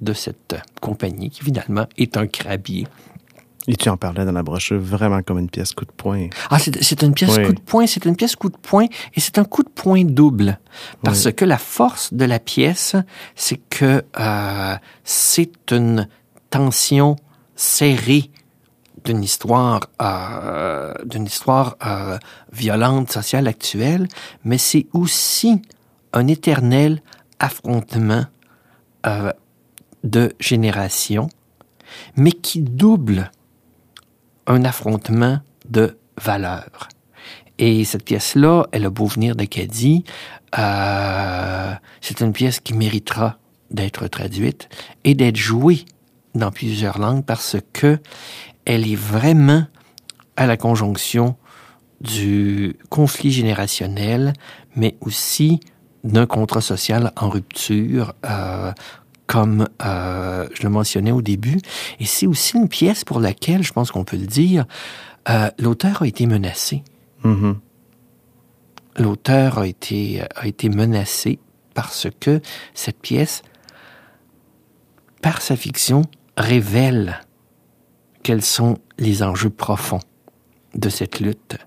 de 0.00 0.12
cette 0.12 0.52
euh, 0.52 0.60
compagnie, 0.80 1.30
qui 1.30 1.42
finalement 1.42 1.86
est 1.96 2.16
un 2.16 2.26
crabier. 2.26 2.86
Et 3.70 3.76
tu 3.76 3.90
en 3.90 3.98
parlais 3.98 4.24
dans 4.24 4.32
la 4.32 4.42
brochure 4.42 4.80
vraiment 4.80 5.22
comme 5.22 5.38
une 5.38 5.50
pièce 5.50 5.74
coup 5.74 5.84
de 5.84 5.92
poing. 5.92 6.28
Ah, 6.50 6.58
c'est 6.58 7.02
une 7.02 7.12
pièce 7.12 7.36
Oui. 7.36 7.44
coup 7.44 7.52
de 7.52 7.60
poing, 7.60 7.86
c'est 7.86 8.04
une 8.06 8.16
pièce 8.16 8.34
coup 8.34 8.48
de 8.48 8.56
poing, 8.56 8.86
et 9.14 9.20
c'est 9.20 9.38
un 9.38 9.44
coup 9.44 9.62
de 9.62 9.68
poing 9.68 10.04
double. 10.04 10.58
Parce 11.04 11.26
Oui. 11.26 11.34
que 11.34 11.44
la 11.44 11.58
force 11.58 12.14
de 12.14 12.24
la 12.24 12.38
pièce, 12.38 12.96
c'est 13.36 13.60
que 13.68 14.02
euh, 14.18 14.76
c'est 15.04 15.70
une 15.70 16.08
tension 16.48 17.16
serrée 17.56 18.30
d'une 19.04 19.22
histoire, 19.22 19.80
euh, 20.00 20.94
d'une 21.04 21.26
histoire 21.26 21.76
euh, 21.84 22.16
violente, 22.52 23.12
sociale 23.12 23.46
actuelle, 23.48 24.08
mais 24.44 24.56
c'est 24.58 24.86
aussi 24.94 25.60
un 26.14 26.26
éternel 26.26 27.02
affrontement 27.38 28.24
euh, 29.06 29.30
de 30.04 30.32
générations, 30.40 31.28
mais 32.16 32.32
qui 32.32 32.60
double 32.62 33.30
un 34.48 34.64
affrontement 34.64 35.38
de 35.68 35.96
valeurs. 36.20 36.88
Et 37.58 37.84
cette 37.84 38.04
pièce-là, 38.04 38.66
elle 38.72 38.86
a 38.86 38.90
beau 38.90 39.06
venir 39.06 39.36
d'Acadie, 39.36 40.04
euh, 40.58 41.72
c'est 42.00 42.20
une 42.20 42.32
pièce 42.32 42.60
qui 42.60 42.74
méritera 42.74 43.38
d'être 43.70 44.06
traduite 44.08 44.68
et 45.04 45.14
d'être 45.14 45.36
jouée 45.36 45.84
dans 46.34 46.50
plusieurs 46.50 46.98
langues 46.98 47.24
parce 47.24 47.56
que 47.72 47.98
elle 48.64 48.90
est 48.90 48.96
vraiment 48.96 49.64
à 50.36 50.46
la 50.46 50.56
conjonction 50.56 51.36
du 52.00 52.76
conflit 52.90 53.32
générationnel, 53.32 54.32
mais 54.76 54.96
aussi 55.00 55.60
d'un 56.04 56.26
contrat 56.26 56.60
social 56.60 57.12
en 57.16 57.28
rupture, 57.28 58.14
euh, 58.24 58.72
comme 59.28 59.68
euh, 59.84 60.48
je 60.54 60.64
le 60.64 60.70
mentionnais 60.70 61.12
au 61.12 61.22
début. 61.22 61.60
Et 62.00 62.06
c'est 62.06 62.26
aussi 62.26 62.56
une 62.56 62.68
pièce 62.68 63.04
pour 63.04 63.20
laquelle, 63.20 63.62
je 63.62 63.72
pense 63.72 63.92
qu'on 63.92 64.02
peut 64.02 64.16
le 64.16 64.26
dire, 64.26 64.64
euh, 65.28 65.50
l'auteur 65.58 66.02
a 66.02 66.06
été 66.08 66.26
menacé. 66.26 66.82
Mhm. 67.22 67.58
L'auteur 68.96 69.58
a 69.58 69.66
été, 69.68 70.22
a 70.34 70.48
été 70.48 70.68
menacé 70.68 71.38
parce 71.74 72.08
que 72.18 72.40
cette 72.74 73.00
pièce, 73.00 73.42
par 75.22 75.42
sa 75.42 75.54
fiction, 75.54 76.02
révèle 76.36 77.20
quels 78.24 78.42
sont 78.42 78.78
les 78.98 79.22
enjeux 79.22 79.50
profonds 79.50 80.00
de 80.74 80.88
cette 80.88 81.20
lutte 81.20 81.58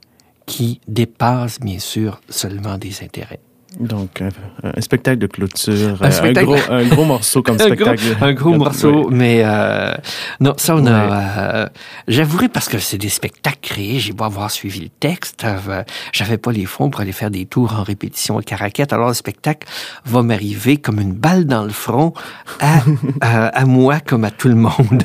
qui 0.46 0.82
dépasse 0.88 1.60
bien 1.60 1.80
sûr 1.80 2.20
seulement 2.28 2.78
des 2.78 3.04
intérêts. 3.04 3.40
Donc, 3.80 4.22
un, 4.22 4.30
un 4.64 4.82
spectacle 4.82 5.18
de 5.18 5.28
clôture, 5.28 5.98
un, 6.04 6.10
un, 6.10 6.34
gros, 6.34 6.58
un 6.70 6.84
gros, 6.88 7.06
morceau 7.06 7.42
comme 7.42 7.58
spectacle. 7.58 8.04
Un 8.22 8.34
gros, 8.34 8.50
un 8.52 8.58
gros 8.58 8.58
morceau, 8.58 9.10
mais 9.10 9.42
euh, 9.46 9.94
non, 10.42 10.54
ça 10.58 10.76
on 10.76 10.86
a. 10.86 11.62
Euh, 11.62 11.70
J'avouerai 12.08 12.50
parce 12.50 12.68
que 12.68 12.80
c'est 12.80 12.98
des 12.98 13.10
spectacles 13.10 13.60
créés, 13.62 14.00
j'ai 14.00 14.12
beau 14.12 14.26
avoir 14.26 14.52
suivi 14.52 14.82
le 14.82 14.90
texte, 14.90 15.46
euh, 15.46 15.84
j'avais 16.12 16.38
pas 16.38 16.52
les 16.52 16.66
fonds 16.66 16.90
pour 16.90 17.00
aller 17.00 17.14
faire 17.14 17.32
des 17.32 17.46
tours 17.46 17.74
en 17.74 17.84
répétition 17.84 18.38
à 18.38 18.44
Caraquette, 18.44 18.92
alors 18.92 19.08
le 19.08 19.14
spectacle 19.14 19.66
va 20.06 20.22
m'arriver 20.22 20.78
comme 20.78 21.00
une 21.00 21.14
balle 21.14 21.46
dans 21.46 21.64
le 21.64 21.70
front 21.70 22.14
à, 22.60 22.82
à, 23.22 23.46
à 23.62 23.66
moi 23.66 24.02
comme 24.02 24.26
à 24.26 24.32
tout 24.32 24.50
le 24.50 24.56
monde. 24.56 25.04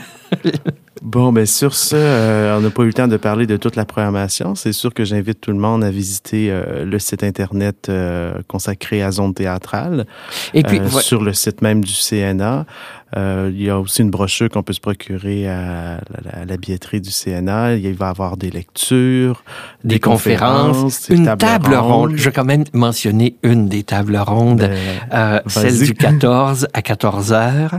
Bon, 1.07 1.33
ben 1.33 1.47
sur 1.47 1.77
ce, 1.77 1.95
euh, 1.95 2.59
on 2.59 2.63
n'a 2.63 2.71
pas 2.71 2.83
eu 2.83 2.87
le 2.87 2.93
temps 2.93 3.07
de 3.07 3.17
parler 3.17 3.47
de 3.47 3.57
toute 3.57 3.77
la 3.77 3.85
programmation. 3.85 4.57
C'est 4.57 4.73
sûr 4.73 4.93
que 4.93 5.05
j'invite 5.05 5.41
tout 5.41 5.53
le 5.53 5.57
monde 5.57 5.85
à 5.85 5.91
visiter 5.93 6.49
euh, 6.51 6.85
le 6.85 6.99
site 6.99 7.23
internet 7.23 7.87
euh, 7.89 8.35
consacré 8.49 9.05
à 9.05 9.13
Zone 9.13 9.33
théâtrale. 9.33 10.09
Et 10.53 10.65
puis 10.65 10.81
ouais. 10.81 11.01
sur 11.01 11.23
le 11.23 11.33
site 11.33 11.63
même 11.63 11.85
du 11.85 11.93
CNA, 11.93 12.67
il 13.15 13.63
y 13.63 13.71
a 13.71 13.79
aussi 13.79 14.03
une 14.03 14.11
brochure 14.11 14.49
qu'on 14.51 14.65
peut 14.65 14.73
se 14.73 14.81
procurer 14.81 15.47
à 15.47 16.01
la, 16.25 16.41
à 16.41 16.45
la, 16.45 16.57
billetterie 16.57 17.01
du 17.01 17.11
CNA. 17.11 17.77
Il 17.77 17.95
va 17.95 18.07
y 18.07 18.11
avoir 18.11 18.37
des 18.37 18.51
lectures, 18.51 19.45
des, 19.85 19.95
des 19.95 20.01
conférences, 20.01 20.77
conférences 20.77 21.09
une 21.09 21.25
table, 21.25 21.41
table 21.41 21.75
ronde. 21.77 21.93
ronde. 21.93 22.17
Je 22.17 22.25
vais 22.25 22.33
quand 22.33 22.45
même 22.45 22.65
mentionner 22.73 23.37
une 23.45 23.69
des 23.69 23.85
tables 23.85 24.17
rondes, 24.17 24.69
ben, 25.13 25.41
celle 25.47 25.79
du 25.79 25.95
14 25.95 26.67
à 26.75 26.83
14 26.83 27.33
heures. 27.33 27.79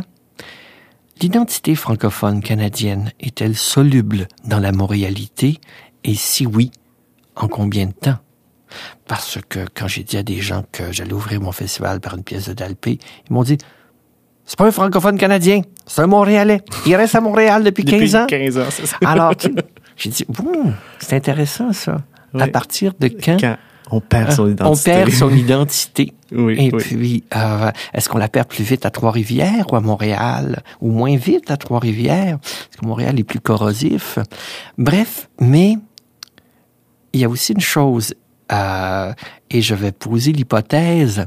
L'identité 1.20 1.74
francophone 1.74 2.42
canadienne 2.42 3.12
est-elle 3.20 3.56
soluble 3.56 4.28
dans 4.46 4.60
la 4.60 4.72
montréalité? 4.72 5.60
Et 6.04 6.14
si 6.14 6.46
oui, 6.46 6.72
en 7.36 7.48
combien 7.48 7.88
de 7.88 7.92
temps? 7.92 8.18
Parce 9.08 9.40
que 9.50 9.66
quand 9.74 9.88
j'ai 9.88 10.04
dit 10.04 10.18
à 10.18 10.24
des 10.24 10.42
gens 10.42 10.64
que 10.72 10.92
j'allais 10.92 11.14
ouvrir 11.14 11.42
mon 11.42 11.52
festival 11.52 12.02
par 12.02 12.16
une 12.16 12.24
pièce 12.24 12.50
de 12.50 12.54
Dalpé, 12.54 13.00
ils 13.28 13.34
m'ont 13.34 13.44
dit 13.44 13.58
c'est 14.46 14.58
pas 14.58 14.66
un 14.66 14.72
francophone 14.72 15.18
canadien, 15.18 15.62
c'est 15.88 16.02
un 16.02 16.08
Montréalais. 16.08 16.62
Il 16.86 16.96
reste 16.96 17.16
à 17.16 17.22
Montréal 17.22 17.64
depuis 17.64 17.84
15 17.84 17.94
depuis 17.94 18.16
ans. 18.16 18.26
15 18.28 18.58
ans, 18.60 18.70
c'est 18.70 18.86
ça. 18.86 18.98
Alors, 19.04 19.34
j'ai 19.98 20.10
dit, 20.10 20.26
bon, 20.30 20.74
c'est 21.00 21.16
intéressant 21.16 21.74
ça. 21.74 21.98
Oui. 22.34 22.42
À 22.44 22.48
partir 22.48 22.94
de 23.00 23.08
quand, 23.08 23.38
quand 23.40 23.58
on 23.92 24.00
perd 24.02 24.32
son 24.32 24.50
identité. 24.50 24.92
On 24.92 24.94
perd 24.96 25.12
son 25.12 25.30
identité. 25.36 26.14
oui, 26.32 26.56
Et 26.58 26.72
oui. 26.74 26.84
puis, 26.84 27.24
euh, 27.36 27.72
est-ce 27.94 28.10
qu'on 28.10 28.18
la 28.18 28.28
perd 28.30 28.48
plus 28.48 28.64
vite 28.64 28.86
à 28.86 28.90
Trois-Rivières 28.92 29.72
ou 29.72 29.76
à 29.76 29.82
Montréal, 29.82 30.62
ou 30.82 30.92
moins 30.92 31.16
vite 31.16 31.50
à 31.52 31.58
Trois-Rivières? 31.58 32.40
Parce 32.40 32.78
que 32.80 32.86
Montréal 32.86 33.20
est 33.20 33.24
plus 33.24 33.40
corrosif? 33.40 34.20
Bref, 34.78 35.30
mais 35.40 35.78
il 37.14 37.22
y 37.22 37.26
a 37.26 37.30
aussi 37.30 37.54
une 37.54 37.62
chose, 37.62 38.14
euh, 38.52 39.14
et 39.50 39.62
je 39.62 39.74
vais 39.76 39.92
poser 39.92 40.32
l'hypothèse, 40.34 41.26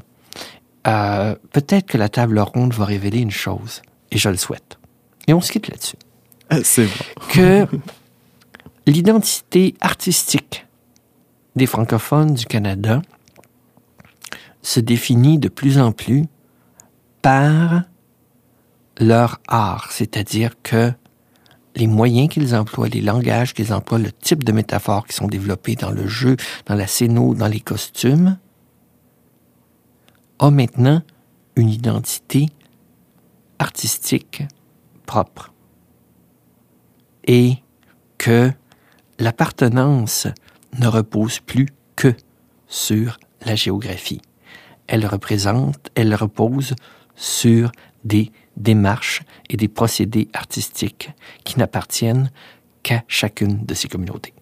euh, 0.86 1.34
peut-être 1.52 1.86
que 1.86 1.98
la 1.98 2.08
table 2.08 2.38
ronde 2.38 2.74
va 2.74 2.84
révéler 2.84 3.18
une 3.20 3.30
chose, 3.30 3.82
et 4.10 4.18
je 4.18 4.28
le 4.28 4.36
souhaite. 4.36 4.78
Et 5.26 5.32
on 5.34 5.40
se 5.40 5.50
quitte 5.52 5.68
là-dessus. 5.68 5.96
C'est 6.64 6.84
bon. 6.84 7.26
Que 7.32 7.66
l'identité 8.86 9.74
artistique 9.80 10.66
des 11.56 11.66
francophones 11.66 12.34
du 12.34 12.46
Canada 12.46 13.02
se 14.62 14.80
définit 14.80 15.38
de 15.38 15.48
plus 15.48 15.78
en 15.78 15.92
plus 15.92 16.26
par 17.22 17.82
leur 18.98 19.40
art, 19.48 19.90
c'est-à-dire 19.92 20.54
que 20.62 20.92
les 21.76 21.86
moyens 21.86 22.28
qu'ils 22.28 22.54
emploient, 22.54 22.88
les 22.88 23.00
langages 23.00 23.54
qu'ils 23.54 23.72
emploient, 23.72 23.98
le 23.98 24.12
type 24.12 24.44
de 24.44 24.52
métaphores 24.52 25.06
qui 25.06 25.14
sont 25.14 25.28
développés 25.28 25.76
dans 25.76 25.90
le 25.90 26.06
jeu, 26.06 26.36
dans 26.66 26.74
la 26.74 26.86
scéno, 26.86 27.34
dans 27.34 27.46
les 27.46 27.60
costumes, 27.60 28.38
a 30.38 30.50
maintenant 30.50 31.02
une 31.56 31.70
identité 31.70 32.48
artistique 33.58 34.42
propre. 35.06 35.52
Et 37.26 37.56
que 38.18 38.50
l'appartenance 39.18 40.26
ne 40.78 40.86
repose 40.86 41.40
plus 41.40 41.68
que 41.96 42.14
sur 42.66 43.18
la 43.44 43.54
géographie. 43.54 44.22
Elle 44.86 45.06
représente, 45.06 45.90
elle 45.94 46.14
repose 46.14 46.74
sur 47.14 47.70
des 48.04 48.32
démarches 48.56 49.22
et 49.48 49.56
des 49.56 49.68
procédés 49.68 50.28
artistiques 50.32 51.10
qui 51.44 51.58
n'appartiennent 51.58 52.30
qu'à 52.82 53.02
chacune 53.08 53.64
de 53.64 53.74
ces 53.74 53.88
communautés. 53.88 54.34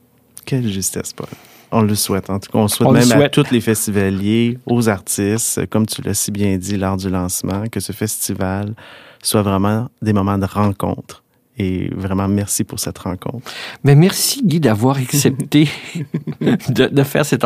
Quelle 0.44 0.68
justesse, 0.68 1.12
Paul. 1.12 1.28
On 1.70 1.82
le 1.82 1.94
souhaite. 1.94 2.30
En 2.30 2.38
tout 2.38 2.50
cas, 2.50 2.58
on 2.58 2.68
souhaite 2.68 2.88
on 2.88 2.92
même 2.92 3.02
souhaite. 3.02 3.22
à 3.22 3.28
tous 3.28 3.50
les 3.50 3.60
festivaliers, 3.60 4.58
aux 4.64 4.88
artistes, 4.88 5.66
comme 5.66 5.86
tu 5.86 6.00
l'as 6.00 6.14
si 6.14 6.30
bien 6.30 6.56
dit 6.56 6.76
lors 6.76 6.96
du 6.96 7.10
lancement, 7.10 7.64
que 7.68 7.80
ce 7.80 7.92
festival 7.92 8.74
soit 9.22 9.42
vraiment 9.42 9.88
des 10.00 10.12
moments 10.12 10.38
de 10.38 10.46
rencontre 10.46 11.22
et 11.58 11.90
vraiment, 11.94 12.28
merci 12.28 12.64
pour 12.64 12.78
cette 12.80 12.98
rencontre. 12.98 13.50
Mais 13.84 13.94
merci, 13.94 14.42
Guy, 14.44 14.60
d'avoir 14.60 14.96
accepté 14.98 15.68
de, 16.40 16.86
de, 16.86 17.02
faire 17.02 17.24
cette... 17.24 17.44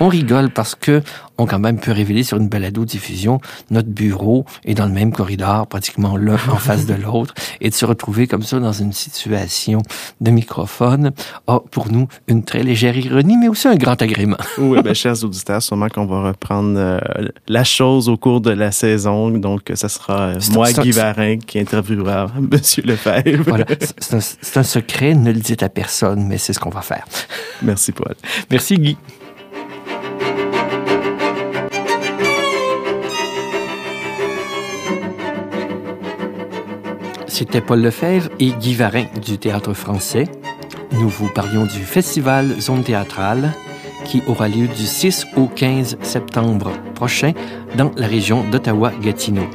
On 0.00 0.08
rigole 0.08 0.50
parce 0.50 0.74
que 0.74 1.02
on 1.38 1.46
quand 1.46 1.58
même 1.58 1.78
peut 1.78 1.92
révéler 1.92 2.22
sur 2.22 2.36
une 2.36 2.48
balado-diffusion 2.48 3.40
notre 3.70 3.88
bureau 3.88 4.44
est 4.64 4.74
dans 4.74 4.86
le 4.86 4.92
même 4.92 5.12
corridor, 5.12 5.66
pratiquement 5.66 6.16
l'un 6.16 6.34
en 6.34 6.56
face 6.56 6.86
de 6.86 6.94
l'autre, 6.94 7.34
et 7.60 7.70
de 7.70 7.74
se 7.74 7.84
retrouver 7.84 8.26
comme 8.26 8.42
ça 8.42 8.60
dans 8.60 8.72
une 8.72 8.92
situation 8.92 9.82
de 10.20 10.30
microphone 10.30 11.12
a 11.46 11.60
pour 11.70 11.90
nous 11.90 12.08
une 12.28 12.44
très 12.44 12.62
légère 12.62 12.96
ironie, 12.96 13.36
mais 13.36 13.48
aussi 13.48 13.68
un 13.68 13.76
grand 13.76 14.00
agrément. 14.00 14.36
oui, 14.58 14.80
ben, 14.82 14.94
chers 15.04 15.24
auditeurs, 15.24 15.62
sûrement 15.62 15.88
qu'on 15.88 16.06
va 16.06 16.28
reprendre 16.28 16.74
euh, 16.76 16.98
la 17.48 17.64
chose 17.64 18.08
au 18.08 18.16
cours 18.16 18.40
de 18.40 18.50
la 18.50 18.70
saison. 18.70 19.30
Donc, 19.30 19.72
ça 19.74 19.88
sera 19.88 20.20
euh, 20.20 20.40
moi, 20.52 20.72
Guy 20.72 20.90
Varin, 20.90 21.38
qui 21.38 21.58
interviewera 21.58 22.26
M. 22.36 22.50
Lefebvre. 22.84 23.53
Voilà, 23.56 23.66
c'est 23.98 24.14
un, 24.14 24.60
un, 24.60 24.64
secret, 24.64 25.14
ne 25.14 25.30
le 25.30 25.38
dites 25.38 25.62
à 25.62 25.68
personne, 25.68 26.26
mais 26.26 26.38
c'est 26.38 26.52
ce 26.52 26.58
qu'on 26.58 26.70
va 26.70 26.82
faire. 26.82 27.04
Merci, 27.62 27.92
Paul. 27.92 28.16
Merci, 28.50 28.74
Guy. 28.78 28.96
C'était 37.28 37.60
Paul 37.60 37.80
Lefebvre 37.80 38.28
et 38.40 38.50
Guy 38.50 38.74
Varin 38.74 39.04
du 39.24 39.38
Théâtre 39.38 39.72
français. 39.72 40.24
Nous 40.90 41.08
vous 41.08 41.28
parlions 41.28 41.64
du 41.64 41.84
Festival 41.84 42.60
Zone 42.60 42.82
théâtrale 42.82 43.52
qui 44.04 44.20
aura 44.26 44.48
lieu 44.48 44.66
du 44.66 44.84
6 44.84 45.28
au 45.36 45.46
15 45.46 45.98
septembre 46.02 46.72
prochain 46.96 47.34
dans 47.76 47.92
la 47.96 48.08
région 48.08 48.42
d'Ottawa-Gatineau. 48.50 49.46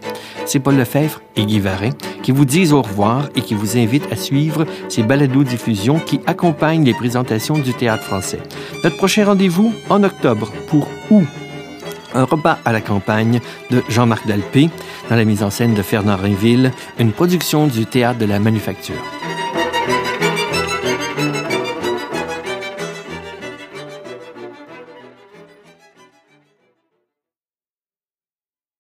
C'est 0.52 0.60
Paul 0.60 0.76
Lefebvre 0.76 1.22
et 1.38 1.46
Guy 1.46 1.62
Varin 1.62 1.92
qui 2.24 2.34
vous 2.34 2.44
disent 2.44 2.74
au 2.74 2.82
revoir 2.82 3.30
et 3.38 3.42
qui 3.42 3.54
vous 3.54 3.78
invitent 3.78 4.12
à 4.12 4.18
suivre 4.18 4.66
ces 4.90 5.02
balados-diffusions 5.02 5.98
qui 6.00 6.20
accompagnent 6.26 6.84
les 6.84 6.94
présentations 6.94 7.58
du 7.58 7.74
théâtre 7.74 8.04
français. 8.04 8.42
Notre 8.84 8.98
prochain 8.98 9.24
rendez-vous 9.24 9.74
en 9.90 10.04
octobre 10.04 10.52
pour 10.68 10.90
Où? 11.10 11.24
Un 12.14 12.26
repas 12.26 12.60
à 12.66 12.74
la 12.74 12.82
campagne 12.82 13.40
de 13.70 13.82
Jean-Marc 13.88 14.28
Dalpé, 14.28 14.70
dans 15.10 15.16
la 15.16 15.24
mise 15.24 15.42
en 15.42 15.52
scène 15.52 15.74
de 15.74 15.82
Fernand 15.82 16.18
Rainville, 16.18 16.74
une 17.00 17.14
production 17.14 17.68
du 17.68 17.86
Théâtre 17.86 18.20
de 18.20 18.26
la 18.26 18.42
Manufacture. 18.42 19.21